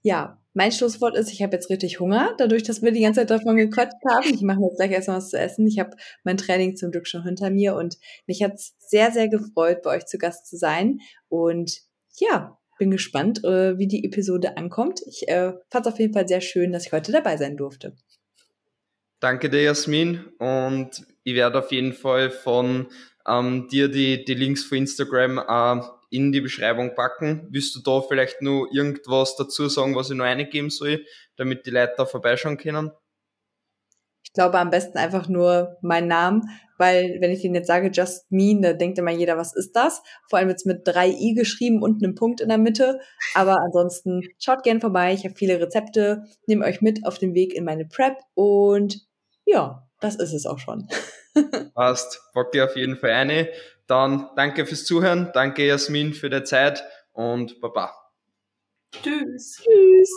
[0.03, 3.31] ja, mein Schlusswort ist, ich habe jetzt richtig Hunger, dadurch, dass wir die ganze Zeit
[3.31, 4.35] davon gequatscht haben.
[4.35, 5.67] Ich mache jetzt gleich erstmal was zu essen.
[5.67, 9.29] Ich habe mein Training zum Glück schon hinter mir und mich hat es sehr, sehr
[9.29, 11.01] gefreut, bei euch zu Gast zu sein.
[11.29, 11.81] Und
[12.21, 15.01] ja, bin gespannt, äh, wie die Episode ankommt.
[15.07, 17.97] Ich äh, fand es auf jeden Fall sehr schön, dass ich heute dabei sein durfte.
[19.21, 20.25] Danke dir, Jasmin.
[20.39, 22.89] Und ich werde auf jeden Fall von
[23.27, 27.47] ähm, dir die, die Links für Instagram äh, in die Beschreibung packen.
[27.51, 31.05] Willst du da vielleicht nur irgendwas dazu sagen, was ich noch eingeben soll,
[31.37, 32.91] damit die Leute da vorbeischauen können?
[34.35, 36.43] Ich glaube am besten einfach nur meinen Namen,
[36.77, 40.03] weil wenn ich den jetzt sage, Just Me, da denkt immer jeder, was ist das?
[40.29, 42.99] Vor allem jetzt mit drei i geschrieben und einem Punkt in der Mitte.
[43.35, 45.13] Aber ansonsten schaut gern vorbei.
[45.13, 49.07] Ich habe viele Rezepte, nehme euch mit auf den Weg in meine Prep und
[49.45, 50.89] ja, das ist es auch schon.
[51.75, 53.49] Passt, pack dir auf jeden Fall eine.
[53.87, 56.83] Dann danke fürs Zuhören, danke Jasmin für die Zeit
[57.13, 57.93] und Baba.
[58.91, 59.63] Tschüss.
[59.63, 60.11] Tschüss.